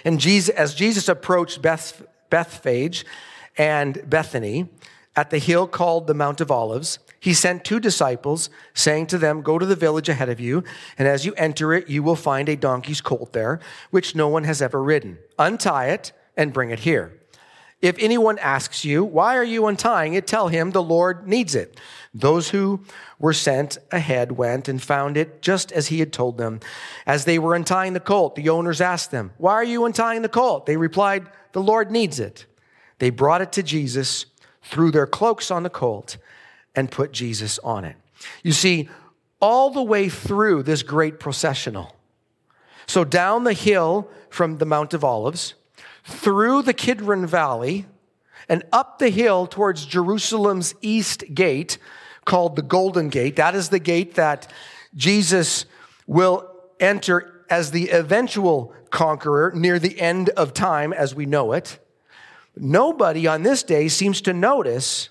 And 0.07 0.19
Jesus, 0.19 0.55
as 0.55 0.75
Jesus 0.75 1.07
approached 1.07 1.61
Beth, 1.61 2.03
Bethphage 2.31 3.05
and 3.59 4.03
Bethany 4.09 4.71
at 5.15 5.29
the 5.29 5.37
hill 5.37 5.67
called 5.67 6.07
the 6.07 6.15
Mount 6.15 6.41
of 6.41 6.51
Olives, 6.51 6.99
he 7.21 7.35
sent 7.35 7.67
two 7.67 7.79
disciples, 7.79 8.49
saying 8.73 9.09
to 9.09 9.19
them, 9.19 9.43
Go 9.43 9.59
to 9.59 9.67
the 9.67 9.77
village 9.77 10.09
ahead 10.09 10.31
of 10.31 10.41
you, 10.41 10.65
and 10.97 11.07
as 11.07 11.27
you 11.27 11.35
enter 11.35 11.75
it, 11.75 11.91
you 11.91 12.03
will 12.03 12.17
find 12.17 12.49
a 12.49 12.57
donkey's 12.57 13.03
colt 13.03 13.35
there, 13.35 13.61
which 13.91 14.15
no 14.15 14.27
one 14.27 14.45
has 14.45 14.63
ever 14.63 14.83
ridden. 14.83 15.19
Untie 15.39 15.89
it 15.89 16.13
and 16.35 16.55
bring 16.55 16.71
it 16.71 16.81
here. 16.81 17.13
If 17.83 17.99
anyone 17.99 18.39
asks 18.39 18.85
you, 18.87 19.05
Why 19.05 19.37
are 19.37 19.45
you 19.45 19.67
untying 19.67 20.15
it? 20.15 20.27
tell 20.27 20.49
him 20.49 20.71
the 20.71 20.83
Lord 20.83 21.29
needs 21.29 21.55
it. 21.55 21.79
Those 22.15 22.51
who 22.51 22.81
were 23.19 23.33
sent 23.33 23.79
ahead 23.91 24.33
went 24.33 24.69
and 24.69 24.83
found 24.83 25.17
it 25.17 25.41
just 25.41 25.73
as 25.73 25.89
he 25.89 26.01
had 26.01 26.13
told 26.13 26.37
them. 26.37 26.61
As 27.07 27.25
they 27.25 27.39
were 27.39 27.55
untying 27.55 27.95
the 27.95 28.01
colt, 28.01 28.35
the 28.35 28.51
owners 28.51 28.83
asked 28.83 29.11
them, 29.11 29.33
Why 29.39 29.55
are 29.55 29.65
you 29.65 29.87
untying 29.87 30.21
the 30.21 30.29
colt? 30.29 30.67
They 30.67 30.77
replied, 30.77 31.27
The 31.53 31.63
Lord 31.63 31.91
needs 31.91 32.21
it. 32.21 32.45
They 32.99 33.11
brought 33.11 33.41
it 33.41 33.53
to 33.53 33.63
Jesus, 33.63 34.27
threw 34.63 34.91
their 34.91 35.07
cloaks 35.07 35.51
on 35.51 35.63
the 35.63 35.71
colt, 35.71 36.19
and 36.75 36.91
put 36.91 37.13
Jesus 37.13 37.59
on 37.61 37.85
it. 37.85 37.97
You 38.43 38.53
see, 38.53 38.91
all 39.41 39.71
the 39.71 39.83
way 39.83 40.09
through 40.09 40.63
this 40.63 40.83
great 40.83 41.19
processional, 41.19 41.97
so 42.87 43.05
down 43.05 43.45
the 43.45 43.55
hill 43.55 44.09
from 44.29 44.59
the 44.59 44.67
Mount 44.67 44.93
of 44.93 45.03
Olives, 45.03 45.55
through 46.05 46.63
the 46.63 46.75
Kidron 46.75 47.27
Valley, 47.27 47.87
and 48.49 48.63
up 48.71 48.99
the 48.99 49.09
hill 49.09 49.47
towards 49.47 49.87
Jerusalem's 49.87 50.75
east 50.83 51.25
gate, 51.35 51.79
called 52.25 52.57
the 52.57 52.63
Golden 52.63 53.09
Gate. 53.09 53.37
That 53.37 53.55
is 53.55 53.69
the 53.69 53.79
gate 53.79 54.15
that 54.15 54.51
Jesus 54.95 55.65
will 56.07 56.49
enter 56.81 57.45
as 57.49 57.71
the 57.71 57.91
eventual 57.91 58.75
conqueror 58.91 59.53
near 59.55 59.79
the 59.79 60.01
end 60.01 60.29
of 60.31 60.55
time 60.55 60.93
as 60.93 61.15
we 61.15 61.27
know 61.27 61.53
it. 61.53 61.79
Nobody 62.57 63.27
on 63.27 63.43
this 63.43 63.63
day 63.63 63.89
seems 63.89 64.21
to 64.23 64.33
notice 64.33 65.09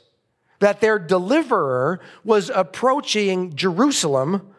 that 0.60 0.80
their 0.80 1.00
deliverer 1.00 2.00
was 2.24 2.52
approaching 2.54 3.56
Jerusalem 3.56 4.54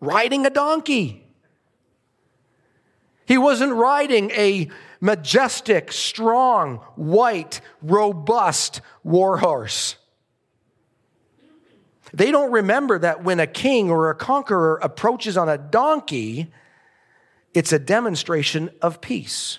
riding 0.00 0.44
a 0.44 0.50
donkey. 0.50 1.24
He 3.26 3.38
wasn't 3.38 3.72
riding 3.72 4.30
a 4.32 4.68
majestic, 5.00 5.92
strong, 5.92 6.76
white, 6.96 7.60
robust 7.82 8.80
war 9.04 9.38
horse. 9.38 9.96
They 12.16 12.30
don't 12.30 12.50
remember 12.50 12.98
that 12.98 13.24
when 13.24 13.40
a 13.40 13.46
king 13.46 13.90
or 13.90 14.08
a 14.08 14.14
conqueror 14.14 14.80
approaches 14.82 15.36
on 15.36 15.50
a 15.50 15.58
donkey, 15.58 16.50
it's 17.52 17.74
a 17.74 17.78
demonstration 17.78 18.70
of 18.80 19.02
peace. 19.02 19.58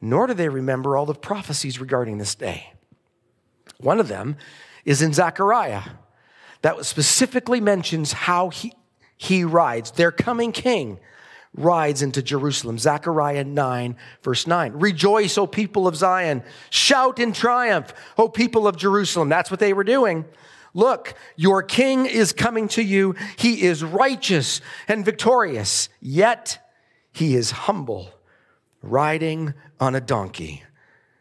Nor 0.00 0.28
do 0.28 0.34
they 0.34 0.48
remember 0.48 0.96
all 0.96 1.04
the 1.04 1.14
prophecies 1.14 1.80
regarding 1.80 2.18
this 2.18 2.36
day. 2.36 2.72
One 3.78 3.98
of 3.98 4.06
them 4.06 4.36
is 4.84 5.02
in 5.02 5.12
Zechariah 5.12 5.82
that 6.62 6.86
specifically 6.86 7.60
mentions 7.60 8.12
how 8.12 8.50
he, 8.50 8.72
he 9.16 9.42
rides. 9.42 9.90
Their 9.90 10.12
coming 10.12 10.52
king 10.52 11.00
rides 11.56 12.02
into 12.02 12.22
Jerusalem. 12.22 12.78
Zechariah 12.78 13.44
9, 13.44 13.96
verse 14.22 14.46
9. 14.46 14.72
Rejoice, 14.74 15.36
O 15.38 15.46
people 15.46 15.88
of 15.88 15.96
Zion. 15.96 16.42
Shout 16.70 17.18
in 17.18 17.32
triumph, 17.32 17.92
O 18.18 18.28
people 18.28 18.68
of 18.68 18.76
Jerusalem. 18.76 19.28
That's 19.28 19.50
what 19.50 19.60
they 19.60 19.72
were 19.72 19.84
doing. 19.84 20.24
Look, 20.74 21.14
your 21.36 21.62
king 21.62 22.04
is 22.04 22.32
coming 22.34 22.68
to 22.68 22.82
you. 22.82 23.14
He 23.36 23.62
is 23.62 23.82
righteous 23.82 24.60
and 24.86 25.04
victorious, 25.04 25.88
yet 26.00 26.58
he 27.12 27.34
is 27.34 27.50
humble, 27.50 28.10
riding 28.82 29.54
on 29.80 29.94
a 29.94 30.00
donkey, 30.02 30.62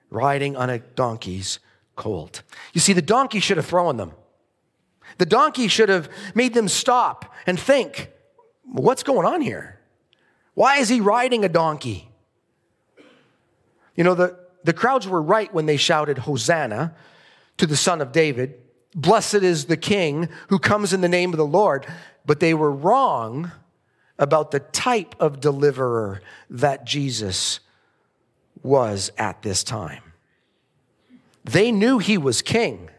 riding 0.10 0.58
on 0.58 0.70
a 0.70 0.80
donkey's 0.80 1.60
colt. 1.96 2.44
You 2.74 2.82
see, 2.82 2.92
the 2.92 3.02
donkey 3.02 3.40
should 3.40 3.56
have 3.56 3.66
thrown 3.66 3.96
them. 3.96 4.12
The 5.20 5.26
donkey 5.26 5.70
should 5.70 5.88
have 5.88 6.10
made 6.34 6.54
them 6.54 6.68
stop 6.68 7.34
and 7.48 7.58
think, 7.58 8.12
what's 8.64 9.04
going 9.04 9.26
on 9.26 9.40
here? 9.40 9.75
Why 10.56 10.78
is 10.78 10.90
he 10.90 11.00
riding 11.00 11.46
a 11.46 11.50
donkey? 11.50 12.10
You 13.96 14.04
know, 14.04 14.16
the, 14.16 14.38
the 14.64 14.74
crowds 14.74 15.08
were 15.08 15.22
right 15.22 15.54
when 15.54 15.68
they 15.68 15.78
shouted, 15.78 16.18
Hosanna 16.20 16.96
to 17.58 17.68
the 17.68 17.78
Son 17.78 18.02
of 18.02 18.12
David. 18.12 18.56
Blessed 18.96 19.36
is 19.36 19.66
the 19.66 19.78
King 19.78 20.30
who 20.48 20.58
comes 20.58 20.94
in 20.94 21.02
the 21.02 21.10
name 21.10 21.32
of 21.32 21.38
the 21.38 21.46
Lord. 21.46 21.86
But 22.26 22.40
they 22.40 22.54
were 22.54 22.72
wrong 22.72 23.52
about 24.18 24.52
the 24.52 24.60
type 24.60 25.16
of 25.20 25.40
deliverer 25.40 26.22
that 26.50 26.86
Jesus 26.86 27.60
was 28.64 29.12
at 29.18 29.42
this 29.42 29.64
time. 29.64 30.02
They 31.44 31.72
knew 31.72 32.00
he 32.00 32.18
was 32.18 32.42
king, 32.42 32.90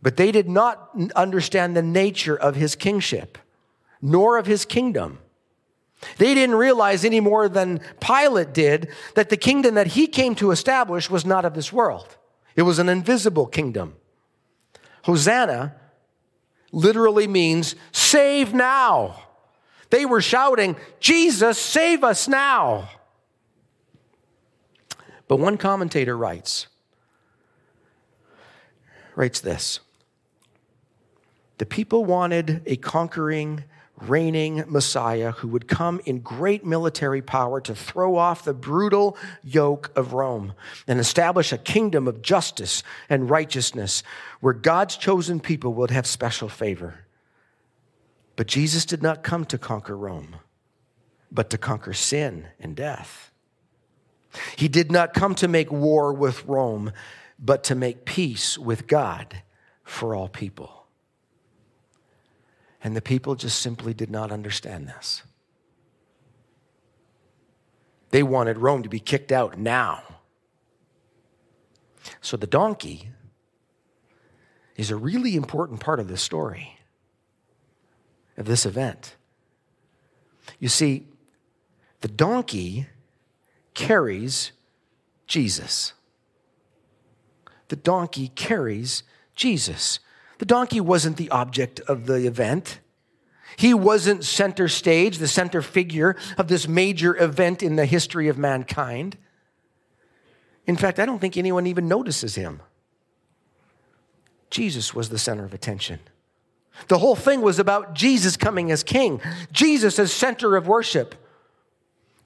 but 0.00 0.16
they 0.16 0.30
did 0.30 0.48
not 0.48 0.90
understand 1.16 1.76
the 1.76 1.82
nature 1.82 2.36
of 2.36 2.54
his 2.54 2.76
kingship, 2.76 3.38
nor 4.00 4.38
of 4.38 4.46
his 4.46 4.64
kingdom. 4.64 5.18
They 6.18 6.34
didn't 6.34 6.56
realize 6.56 7.04
any 7.04 7.20
more 7.20 7.48
than 7.48 7.80
Pilate 8.00 8.52
did 8.52 8.88
that 9.14 9.28
the 9.28 9.36
kingdom 9.36 9.74
that 9.74 9.88
he 9.88 10.06
came 10.06 10.34
to 10.36 10.50
establish 10.50 11.10
was 11.10 11.24
not 11.24 11.44
of 11.44 11.54
this 11.54 11.72
world. 11.72 12.16
It 12.54 12.62
was 12.62 12.78
an 12.78 12.88
invisible 12.88 13.46
kingdom. 13.46 13.96
Hosanna 15.04 15.74
literally 16.72 17.26
means 17.26 17.76
save 17.92 18.52
now. 18.52 19.22
They 19.90 20.04
were 20.04 20.20
shouting, 20.20 20.76
Jesus, 21.00 21.58
save 21.58 22.02
us 22.02 22.28
now. 22.28 22.90
But 25.28 25.38
one 25.38 25.56
commentator 25.56 26.16
writes, 26.16 26.66
writes 29.14 29.40
this. 29.40 29.80
The 31.58 31.66
people 31.66 32.04
wanted 32.04 32.62
a 32.66 32.76
conquering 32.76 33.64
reigning 33.98 34.64
Messiah 34.68 35.32
who 35.32 35.48
would 35.48 35.68
come 35.68 36.00
in 36.04 36.20
great 36.20 36.64
military 36.64 37.22
power 37.22 37.60
to 37.62 37.74
throw 37.74 38.16
off 38.16 38.44
the 38.44 38.54
brutal 38.54 39.16
yoke 39.42 39.90
of 39.96 40.12
Rome 40.12 40.52
and 40.86 41.00
establish 41.00 41.52
a 41.52 41.58
kingdom 41.58 42.06
of 42.06 42.22
justice 42.22 42.82
and 43.08 43.30
righteousness 43.30 44.02
where 44.40 44.52
God's 44.52 44.96
chosen 44.96 45.40
people 45.40 45.72
would 45.74 45.90
have 45.90 46.06
special 46.06 46.48
favor. 46.48 47.06
But 48.36 48.48
Jesus 48.48 48.84
did 48.84 49.02
not 49.02 49.22
come 49.22 49.46
to 49.46 49.56
conquer 49.56 49.96
Rome, 49.96 50.36
but 51.32 51.48
to 51.50 51.58
conquer 51.58 51.94
sin 51.94 52.48
and 52.60 52.76
death. 52.76 53.30
He 54.56 54.68
did 54.68 54.92
not 54.92 55.14
come 55.14 55.34
to 55.36 55.48
make 55.48 55.72
war 55.72 56.12
with 56.12 56.44
Rome, 56.44 56.92
but 57.38 57.64
to 57.64 57.74
make 57.74 58.04
peace 58.04 58.58
with 58.58 58.86
God 58.86 59.42
for 59.84 60.14
all 60.14 60.28
people. 60.28 60.75
And 62.86 62.94
the 62.94 63.02
people 63.02 63.34
just 63.34 63.60
simply 63.60 63.94
did 63.94 64.12
not 64.12 64.30
understand 64.30 64.86
this. 64.86 65.24
They 68.10 68.22
wanted 68.22 68.58
Rome 68.58 68.84
to 68.84 68.88
be 68.88 69.00
kicked 69.00 69.32
out 69.32 69.58
now. 69.58 70.04
So 72.20 72.36
the 72.36 72.46
donkey 72.46 73.08
is 74.76 74.92
a 74.92 74.96
really 74.96 75.34
important 75.34 75.80
part 75.80 75.98
of 75.98 76.06
this 76.06 76.22
story, 76.22 76.78
of 78.36 78.46
this 78.46 78.64
event. 78.64 79.16
You 80.60 80.68
see, 80.68 81.08
the 82.02 82.08
donkey 82.08 82.86
carries 83.74 84.52
Jesus. 85.26 85.92
The 87.66 87.74
donkey 87.74 88.28
carries 88.28 89.02
Jesus. 89.34 89.98
The 90.38 90.44
donkey 90.44 90.80
wasn't 90.80 91.16
the 91.16 91.30
object 91.30 91.80
of 91.80 92.06
the 92.06 92.26
event. 92.26 92.80
He 93.56 93.72
wasn't 93.72 94.24
center 94.24 94.68
stage, 94.68 95.18
the 95.18 95.28
center 95.28 95.62
figure 95.62 96.16
of 96.36 96.48
this 96.48 96.68
major 96.68 97.16
event 97.16 97.62
in 97.62 97.76
the 97.76 97.86
history 97.86 98.28
of 98.28 98.36
mankind. 98.36 99.16
In 100.66 100.76
fact, 100.76 100.98
I 100.98 101.06
don't 101.06 101.20
think 101.20 101.36
anyone 101.36 101.66
even 101.66 101.88
notices 101.88 102.34
him. 102.34 102.60
Jesus 104.50 104.94
was 104.94 105.08
the 105.08 105.18
center 105.18 105.44
of 105.44 105.54
attention. 105.54 106.00
The 106.88 106.98
whole 106.98 107.16
thing 107.16 107.40
was 107.40 107.58
about 107.58 107.94
Jesus 107.94 108.36
coming 108.36 108.70
as 108.70 108.82
king, 108.82 109.20
Jesus 109.52 109.98
as 109.98 110.12
center 110.12 110.56
of 110.56 110.68
worship, 110.68 111.14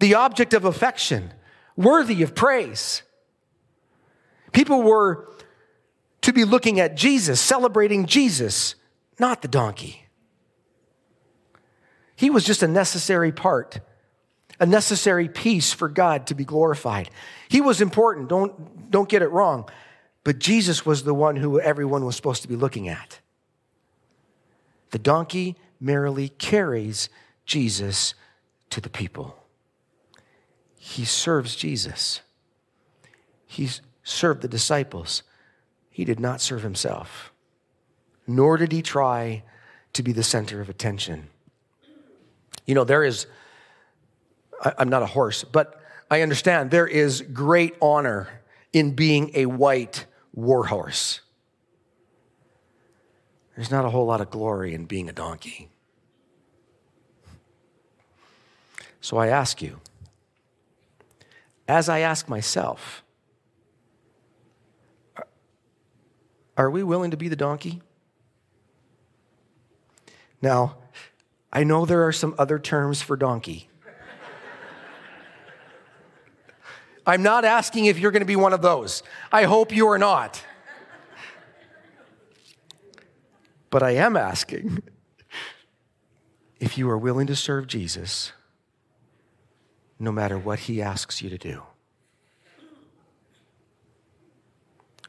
the 0.01 0.15
object 0.15 0.55
of 0.55 0.65
affection, 0.65 1.33
worthy 1.77 2.23
of 2.23 2.35
praise. 2.35 3.03
People 4.53 4.83
were 4.83 5.29
to 6.23 6.33
be 6.33 6.45
looking 6.45 6.81
at 6.81 6.97
Jesus, 6.97 7.41
celebrating 7.41 8.07
Jesus, 8.07 8.75
not 9.19 9.43
the 9.43 9.49
donkey. 9.49 10.05
He 12.17 12.29
was 12.29 12.45
just 12.45 12.63
a 12.63 12.69
necessary 12.69 13.33
part, 13.33 13.81
a 14.59 14.67
necessary 14.67 15.29
piece 15.29 15.73
for 15.73 15.89
God 15.89 16.27
to 16.27 16.35
be 16.35 16.45
glorified. 16.45 17.11
He 17.49 17.61
was 17.61 17.81
important, 17.81 18.29
don't, 18.29 18.91
don't 18.91 19.09
get 19.09 19.23
it 19.23 19.31
wrong, 19.31 19.69
but 20.23 20.39
Jesus 20.39 20.85
was 20.85 21.03
the 21.03 21.15
one 21.15 21.37
who 21.37 21.59
everyone 21.59 22.05
was 22.05 22.17
supposed 22.17 22.43
to 22.43 22.49
be 22.49 22.57
looking 22.57 22.89
at. 22.89 23.21
The 24.91 24.99
donkey 24.99 25.57
merely 25.81 26.29
carries 26.29 27.09
Jesus 27.47 28.15
to 28.69 28.81
the 28.81 28.91
people. 28.91 29.37
He 30.79 31.05
serves 31.05 31.57
Jesus. 31.57 32.21
He 33.47 33.69
served 34.03 34.43
the 34.43 34.49
disciples. 34.49 35.23
He 35.91 36.05
did 36.05 36.21
not 36.21 36.41
serve 36.41 36.63
himself, 36.63 37.33
nor 38.27 38.57
did 38.57 38.73
he 38.73 38.81
try 38.81 39.43
to 39.93 40.03
be 40.03 40.13
the 40.13 40.23
center 40.23 40.61
of 40.61 40.69
attention. 40.69 41.29
You 42.65 42.75
know, 42.75 42.85
there 42.85 43.05
is, 43.05 43.27
I'm 44.79 44.89
not 44.89 45.03
a 45.03 45.07
horse, 45.07 45.43
but 45.45 45.81
I 46.11 46.23
understand 46.23 46.71
there 46.71 46.87
is 46.87 47.23
great 47.23 47.75
honor 47.83 48.29
in 48.73 48.93
being 48.93 49.33
a 49.35 49.47
white 49.47 50.07
warhorse. 50.33 51.21
There's 53.57 53.71
not 53.71 53.85
a 53.85 53.91
whole 53.91 54.07
lot 54.07 54.21
of 54.21 54.31
glory 54.31 54.75
in 54.75 54.87
being 54.87 55.09
a 55.09 55.13
donkey. 55.13 55.69
So 59.01 59.17
I 59.17 59.29
ask 59.29 59.61
you, 59.61 59.81
as 61.67 61.89
I 61.89 62.01
ask 62.01 62.29
myself, 62.29 63.03
Are 66.61 66.71
we 66.71 66.83
willing 66.83 67.11
to 67.11 67.17
be 67.17 67.29
the 67.29 67.37
donkey? 67.37 67.81
Now, 70.43 70.77
I 71.51 71.65
know 71.65 71.87
there 71.87 72.07
are 72.07 72.13
some 72.13 72.35
other 72.37 72.59
terms 72.59 73.01
for 73.01 73.17
donkey. 73.17 73.71
I'm 77.07 77.23
not 77.23 77.47
asking 77.47 77.87
if 77.87 77.99
you're 77.99 78.11
going 78.11 78.21
to 78.21 78.27
be 78.27 78.37
one 78.37 78.53
of 78.53 78.61
those. 78.61 79.03
I 79.33 79.45
hope 79.45 79.75
you 79.75 79.89
are 79.89 79.97
not. 79.97 80.45
But 83.71 83.83
I 83.83 83.93
am 83.93 84.15
asking 84.15 84.83
if 86.59 86.77
you 86.77 86.91
are 86.91 86.99
willing 86.99 87.27
to 87.29 87.37
serve 87.37 87.69
Jesus 87.69 88.33
no 89.99 90.13
matter 90.13 90.37
what 90.37 90.59
he 90.59 90.83
asks 90.83 91.23
you 91.23 91.31
to 91.31 91.39
do. 91.39 91.63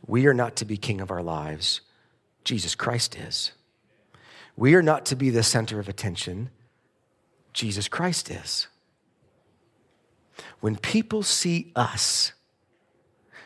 We 0.07 0.25
are 0.27 0.33
not 0.33 0.55
to 0.57 0.65
be 0.65 0.77
king 0.77 1.01
of 1.01 1.11
our 1.11 1.23
lives, 1.23 1.81
Jesus 2.43 2.75
Christ 2.75 3.15
is. 3.15 3.51
We 4.57 4.75
are 4.75 4.81
not 4.81 5.05
to 5.07 5.15
be 5.15 5.29
the 5.29 5.43
center 5.43 5.79
of 5.79 5.87
attention, 5.87 6.49
Jesus 7.53 7.87
Christ 7.87 8.29
is. 8.29 8.67
When 10.59 10.75
people 10.75 11.23
see 11.23 11.71
us, 11.75 12.33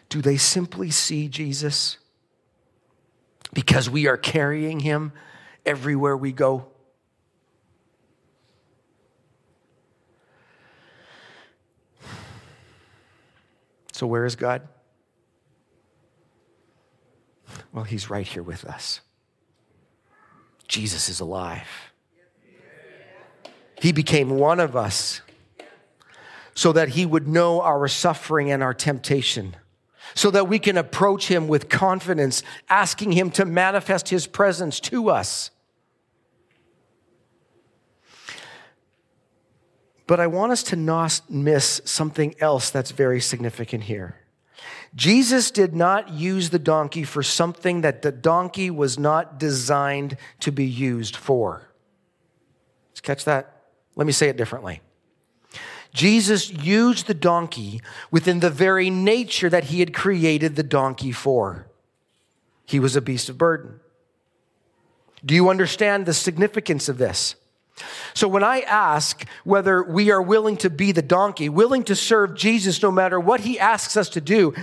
do 0.09 0.21
they 0.21 0.37
simply 0.37 0.91
see 0.91 1.27
Jesus? 1.27 1.97
Because 3.53 3.89
we 3.89 4.07
are 4.07 4.17
carrying 4.17 4.79
him 4.81 5.13
everywhere 5.65 6.15
we 6.15 6.31
go? 6.31 6.67
So, 13.91 14.05
where 14.07 14.25
is 14.25 14.35
God? 14.35 14.67
Well, 17.71 17.83
he's 17.83 18.09
right 18.09 18.27
here 18.27 18.43
with 18.43 18.65
us. 18.65 19.01
Jesus 20.67 21.09
is 21.09 21.19
alive. 21.19 21.67
He 23.81 23.91
became 23.91 24.29
one 24.31 24.59
of 24.59 24.75
us 24.75 25.21
so 26.55 26.71
that 26.71 26.89
he 26.89 27.05
would 27.05 27.27
know 27.27 27.61
our 27.61 27.87
suffering 27.87 28.49
and 28.49 28.63
our 28.63 28.73
temptation, 28.73 29.55
so 30.15 30.31
that 30.31 30.47
we 30.47 30.57
can 30.57 30.77
approach 30.77 31.27
him 31.27 31.47
with 31.47 31.67
confidence, 31.67 32.41
asking 32.69 33.11
him 33.11 33.29
to 33.31 33.45
manifest 33.45 34.09
his 34.09 34.25
presence 34.25 34.79
to 34.79 35.09
us. 35.09 35.51
But 40.07 40.19
I 40.19 40.27
want 40.27 40.51
us 40.51 40.63
to 40.63 40.75
not 40.75 41.21
miss 41.29 41.81
something 41.83 42.35
else 42.39 42.69
that's 42.69 42.91
very 42.91 43.19
significant 43.19 43.83
here. 43.83 44.15
Jesus 44.95 45.51
did 45.51 45.75
not 45.75 46.09
use 46.09 46.49
the 46.49 46.59
donkey 46.59 47.03
for 47.03 47.21
something 47.21 47.81
that 47.81 48.01
the 48.01 48.11
donkey 48.11 48.69
was 48.71 48.97
not 48.97 49.37
designed 49.37 50.15
to 50.39 50.51
be 50.51 50.65
used 50.65 51.17
for. 51.17 51.67
Let's 52.91 53.01
catch 53.01 53.25
that. 53.25 53.63
Let 53.95 54.07
me 54.07 54.13
say 54.13 54.29
it 54.29 54.37
differently. 54.37 54.81
Jesus 55.93 56.49
used 56.49 57.07
the 57.07 57.13
donkey 57.13 57.81
within 58.11 58.39
the 58.39 58.49
very 58.49 58.89
nature 58.89 59.49
that 59.49 59.65
he 59.65 59.79
had 59.79 59.93
created 59.93 60.55
the 60.55 60.63
donkey 60.63 61.11
for. 61.11 61.67
He 62.65 62.79
was 62.79 62.95
a 62.95 63.01
beast 63.01 63.29
of 63.29 63.37
burden. 63.37 63.79
Do 65.25 65.33
you 65.33 65.49
understand 65.49 66.05
the 66.05 66.13
significance 66.13 66.89
of 66.89 66.97
this? 66.97 67.35
So 68.13 68.27
when 68.27 68.43
I 68.43 68.61
ask 68.61 69.27
whether 69.43 69.83
we 69.83 70.09
are 70.09 70.21
willing 70.21 70.55
to 70.57 70.69
be 70.69 70.93
the 70.93 71.01
donkey, 71.01 71.49
willing 71.49 71.83
to 71.83 71.95
serve 71.95 72.35
Jesus 72.35 72.81
no 72.81 72.89
matter 72.89 73.19
what 73.19 73.41
he 73.41 73.59
asks 73.59 73.97
us 73.97 74.07
to 74.09 74.21
do, 74.21 74.53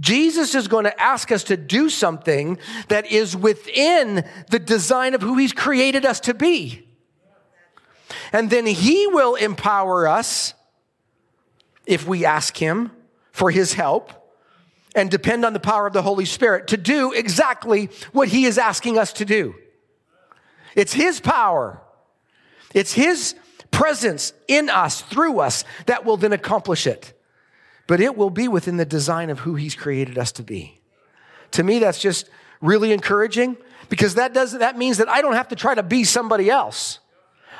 Jesus 0.00 0.54
is 0.54 0.68
going 0.68 0.84
to 0.84 1.02
ask 1.02 1.30
us 1.30 1.44
to 1.44 1.56
do 1.56 1.90
something 1.90 2.58
that 2.88 3.12
is 3.12 3.36
within 3.36 4.26
the 4.50 4.58
design 4.58 5.14
of 5.14 5.20
who 5.20 5.36
he's 5.36 5.52
created 5.52 6.06
us 6.06 6.20
to 6.20 6.32
be. 6.32 6.88
And 8.32 8.48
then 8.48 8.64
he 8.64 9.06
will 9.06 9.34
empower 9.34 10.08
us 10.08 10.54
if 11.86 12.06
we 12.06 12.24
ask 12.24 12.56
Him 12.56 12.90
for 13.30 13.50
His 13.50 13.74
help 13.74 14.12
and 14.94 15.10
depend 15.10 15.44
on 15.44 15.52
the 15.52 15.60
power 15.60 15.86
of 15.86 15.92
the 15.92 16.02
Holy 16.02 16.24
Spirit 16.24 16.68
to 16.68 16.76
do 16.76 17.12
exactly 17.12 17.88
what 18.12 18.28
He 18.28 18.44
is 18.44 18.58
asking 18.58 18.98
us 18.98 19.12
to 19.14 19.24
do. 19.24 19.54
It's 20.74 20.92
His 20.92 21.20
power, 21.20 21.80
it's 22.74 22.92
His 22.92 23.34
presence 23.70 24.32
in 24.48 24.68
us, 24.68 25.00
through 25.02 25.40
us, 25.40 25.64
that 25.86 26.04
will 26.04 26.16
then 26.16 26.32
accomplish 26.32 26.86
it. 26.86 27.12
But 27.86 28.00
it 28.00 28.16
will 28.16 28.30
be 28.30 28.48
within 28.48 28.76
the 28.76 28.84
design 28.84 29.30
of 29.30 29.40
who 29.40 29.54
He's 29.54 29.74
created 29.74 30.18
us 30.18 30.32
to 30.32 30.42
be. 30.42 30.80
To 31.52 31.62
me, 31.62 31.78
that's 31.78 31.98
just 31.98 32.28
really 32.60 32.92
encouraging 32.92 33.56
because 33.88 34.14
that 34.14 34.32
does 34.32 34.52
that 34.52 34.78
means 34.78 34.98
that 34.98 35.08
I 35.08 35.20
don't 35.20 35.34
have 35.34 35.48
to 35.48 35.56
try 35.56 35.74
to 35.74 35.82
be 35.82 36.04
somebody 36.04 36.48
else. 36.48 36.98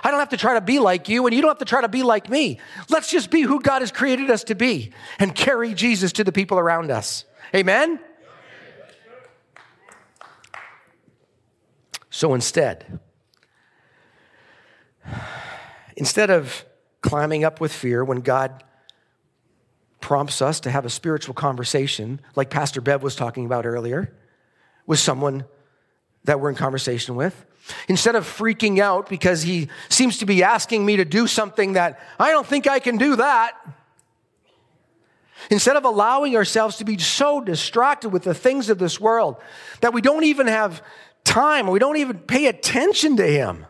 I 0.05 0.11
don't 0.11 0.19
have 0.19 0.31
to 0.31 0.37
try 0.37 0.55
to 0.55 0.61
be 0.61 0.79
like 0.79 1.09
you, 1.09 1.27
and 1.27 1.35
you 1.35 1.43
don't 1.43 1.51
have 1.51 1.59
to 1.59 1.65
try 1.65 1.81
to 1.81 1.89
be 1.89 2.03
like 2.03 2.29
me. 2.29 2.59
Let's 2.89 3.11
just 3.11 3.31
be 3.31 3.43
who 3.43 3.61
God 3.61 3.83
has 3.83 3.93
created 3.93 4.31
us 4.31 4.45
to 4.45 4.55
be 4.55 4.93
and 5.19 5.35
carry 5.35 5.75
Jesus 5.75 6.13
to 6.13 6.25
the 6.25 6.33
people 6.33 6.59
around 6.59 6.91
us. 6.91 7.25
Amen? 7.55 8.01
So 12.11 12.35
instead, 12.35 12.99
instead 15.97 16.31
of 16.31 16.65
climbing 17.01 17.45
up 17.45 17.61
with 17.61 17.73
fear 17.73 18.05
when 18.05 18.21
God 18.21 18.63
prompts 20.01 20.43
us 20.43 20.61
to 20.61 20.71
have 20.71 20.85
a 20.85 20.91
spiritual 20.91 21.35
conversation, 21.35 22.21
like 22.35 22.51
Pastor 22.51 22.81
Bev 22.81 23.03
was 23.03 23.15
talking 23.15 23.47
about 23.47 23.67
earlier, 23.67 24.15
with 24.87 24.99
someone 24.99 25.45
that 26.25 26.41
we're 26.41 26.51
in 26.51 26.57
conversation 26.57 27.15
with, 27.15 27.47
Instead 27.89 28.17
of 28.17 28.25
freaking 28.25 28.81
out 28.81 29.09
because 29.09 29.43
he 29.43 29.69
seems 29.89 30.19
to 30.19 30.27
be 30.27 30.43
asking 30.43 30.85
me 30.85 30.97
to 30.97 31.05
do 31.05 31.27
something 31.27 31.75
that 31.75 32.01
I 32.19 32.31
don't 32.31 32.47
think 32.47 32.67
I 32.67 32.81
can 32.81 32.97
do 32.97 33.17
that. 33.17 33.57
Instead 35.51 35.77
of 35.77 35.85
allowing 35.85 36.37
ourselves 36.37 36.77
to 36.77 36.85
be 36.85 36.99
so 36.99 37.41
distracted 37.41 38.11
with 38.11 38.23
the 38.23 38.35
things 38.35 38.69
of 38.69 38.79
this 38.79 39.01
world 39.01 39.37
that 39.81 39.93
we 39.93 40.01
don't 40.01 40.25
even 40.25 40.47
have 40.47 40.83
time, 41.25 41.69
we 41.69 41.79
don't 41.79 41.97
even 41.97 42.19
pay 42.19 42.47
attention 42.47 43.17
to 43.17 43.27
him. 43.27 43.67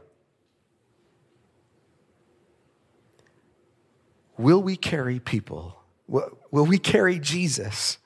Will 4.43 4.61
we 4.61 4.77
carry 4.77 5.21
people? 5.21 5.77
Will 6.09 6.67
we 6.67 6.77
carry 6.77 7.21
Jesus 7.21 7.99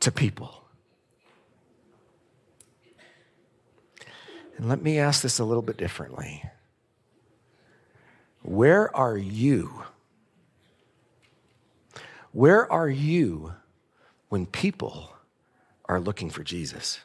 to 0.00 0.10
people? 0.10 0.64
And 4.56 4.68
let 4.68 4.82
me 4.82 4.98
ask 4.98 5.22
this 5.22 5.38
a 5.38 5.44
little 5.44 5.62
bit 5.62 5.76
differently. 5.76 6.42
Where 8.42 8.94
are 8.96 9.16
you? 9.16 9.84
Where 12.32 12.70
are 12.70 12.90
you 12.90 13.54
when 14.28 14.44
people 14.46 15.14
are 15.84 16.00
looking 16.00 16.30
for 16.30 16.42
Jesus? 16.42 16.98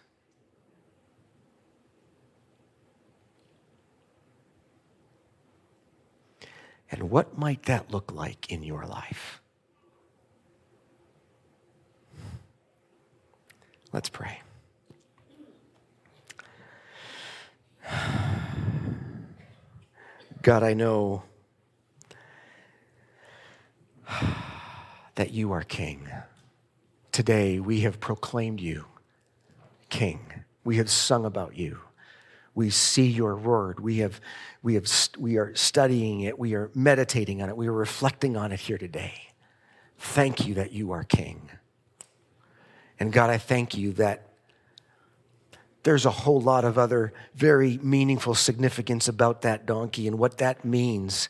And 6.89 7.09
what 7.09 7.37
might 7.37 7.63
that 7.63 7.91
look 7.91 8.13
like 8.13 8.51
in 8.51 8.63
your 8.63 8.85
life? 8.85 9.41
Let's 13.91 14.09
pray. 14.09 14.41
God, 20.41 20.63
I 20.63 20.73
know 20.73 21.23
that 25.15 25.31
you 25.31 25.51
are 25.51 25.63
King. 25.63 26.07
Today 27.11 27.59
we 27.59 27.81
have 27.81 27.99
proclaimed 27.99 28.61
you 28.61 28.85
King. 29.89 30.19
We 30.63 30.77
have 30.77 30.89
sung 30.89 31.25
about 31.25 31.57
you. 31.57 31.79
We 32.57 32.71
see 32.71 33.05
your 33.05 33.35
word. 33.35 33.79
We, 33.79 33.97
have, 33.97 34.19
we, 34.63 34.73
have, 34.73 34.89
we 35.19 35.37
are 35.37 35.53
studying 35.53 36.21
it. 36.21 36.39
We 36.39 36.55
are 36.55 36.71
meditating 36.73 37.39
on 37.43 37.49
it. 37.49 37.55
We 37.55 37.67
are 37.67 37.71
reflecting 37.71 38.35
on 38.35 38.51
it 38.51 38.59
here 38.59 38.79
today. 38.79 39.27
Thank 39.99 40.47
you 40.47 40.55
that 40.55 40.71
you 40.71 40.91
are 40.91 41.03
King. 41.03 41.51
And 42.99 43.13
God, 43.13 43.29
I 43.29 43.37
thank 43.37 43.77
you 43.77 43.93
that 43.93 44.29
there's 45.83 46.07
a 46.07 46.09
whole 46.09 46.41
lot 46.41 46.65
of 46.65 46.79
other 46.79 47.13
very 47.35 47.77
meaningful 47.83 48.33
significance 48.33 49.07
about 49.07 49.43
that 49.43 49.67
donkey 49.67 50.07
and 50.07 50.17
what 50.17 50.39
that 50.39 50.65
means. 50.65 51.29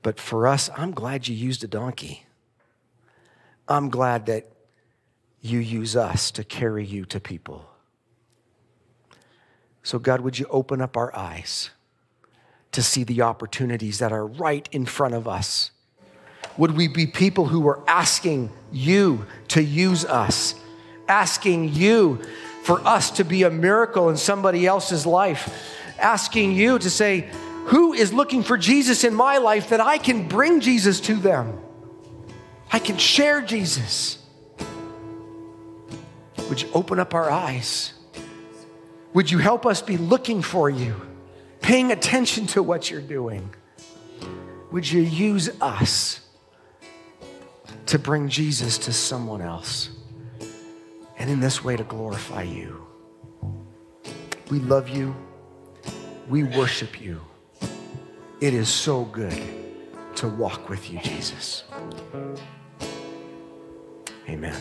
But 0.00 0.18
for 0.18 0.46
us, 0.46 0.70
I'm 0.74 0.92
glad 0.92 1.28
you 1.28 1.36
used 1.36 1.62
a 1.64 1.68
donkey. 1.68 2.24
I'm 3.68 3.90
glad 3.90 4.24
that 4.24 4.50
you 5.42 5.58
use 5.58 5.96
us 5.96 6.30
to 6.30 6.44
carry 6.44 6.86
you 6.86 7.04
to 7.04 7.20
people. 7.20 7.73
So, 9.84 10.00
God, 10.00 10.22
would 10.22 10.38
you 10.38 10.46
open 10.50 10.80
up 10.80 10.96
our 10.96 11.14
eyes 11.14 11.70
to 12.72 12.82
see 12.82 13.04
the 13.04 13.22
opportunities 13.22 14.00
that 14.00 14.12
are 14.12 14.26
right 14.26 14.68
in 14.72 14.84
front 14.84 15.14
of 15.14 15.28
us? 15.28 15.70
Would 16.58 16.76
we 16.76 16.88
be 16.88 17.06
people 17.06 17.46
who 17.46 17.68
are 17.68 17.82
asking 17.86 18.50
you 18.72 19.26
to 19.48 19.62
use 19.62 20.04
us, 20.04 20.56
asking 21.06 21.72
you 21.74 22.20
for 22.64 22.80
us 22.86 23.10
to 23.10 23.24
be 23.24 23.42
a 23.42 23.50
miracle 23.50 24.08
in 24.08 24.16
somebody 24.16 24.66
else's 24.66 25.04
life. 25.04 25.52
Asking 25.98 26.52
you 26.52 26.78
to 26.78 26.88
say, 26.90 27.28
Who 27.66 27.92
is 27.92 28.12
looking 28.12 28.42
for 28.42 28.56
Jesus 28.56 29.04
in 29.04 29.14
my 29.14 29.36
life 29.36 29.68
that 29.68 29.80
I 29.80 29.98
can 29.98 30.28
bring 30.28 30.60
Jesus 30.60 30.98
to 31.00 31.14
them? 31.14 31.60
I 32.72 32.78
can 32.78 32.96
share 32.96 33.42
Jesus. 33.42 34.18
Would 36.48 36.62
you 36.62 36.68
open 36.72 36.98
up 36.98 37.14
our 37.14 37.30
eyes? 37.30 37.93
Would 39.14 39.30
you 39.30 39.38
help 39.38 39.64
us 39.64 39.80
be 39.80 39.96
looking 39.96 40.42
for 40.42 40.68
you, 40.68 41.00
paying 41.60 41.92
attention 41.92 42.46
to 42.48 42.62
what 42.62 42.90
you're 42.90 43.00
doing? 43.00 43.54
Would 44.72 44.90
you 44.90 45.00
use 45.00 45.48
us 45.60 46.20
to 47.86 47.98
bring 47.98 48.28
Jesus 48.28 48.76
to 48.78 48.92
someone 48.92 49.40
else? 49.40 49.90
And 51.16 51.30
in 51.30 51.38
this 51.38 51.62
way, 51.62 51.76
to 51.76 51.84
glorify 51.84 52.42
you. 52.42 52.84
We 54.50 54.58
love 54.58 54.88
you. 54.88 55.14
We 56.28 56.42
worship 56.42 57.00
you. 57.00 57.20
It 58.40 58.52
is 58.52 58.68
so 58.68 59.04
good 59.04 59.40
to 60.16 60.28
walk 60.28 60.68
with 60.68 60.90
you, 60.90 60.98
Jesus. 60.98 61.62
Amen. 64.28 64.60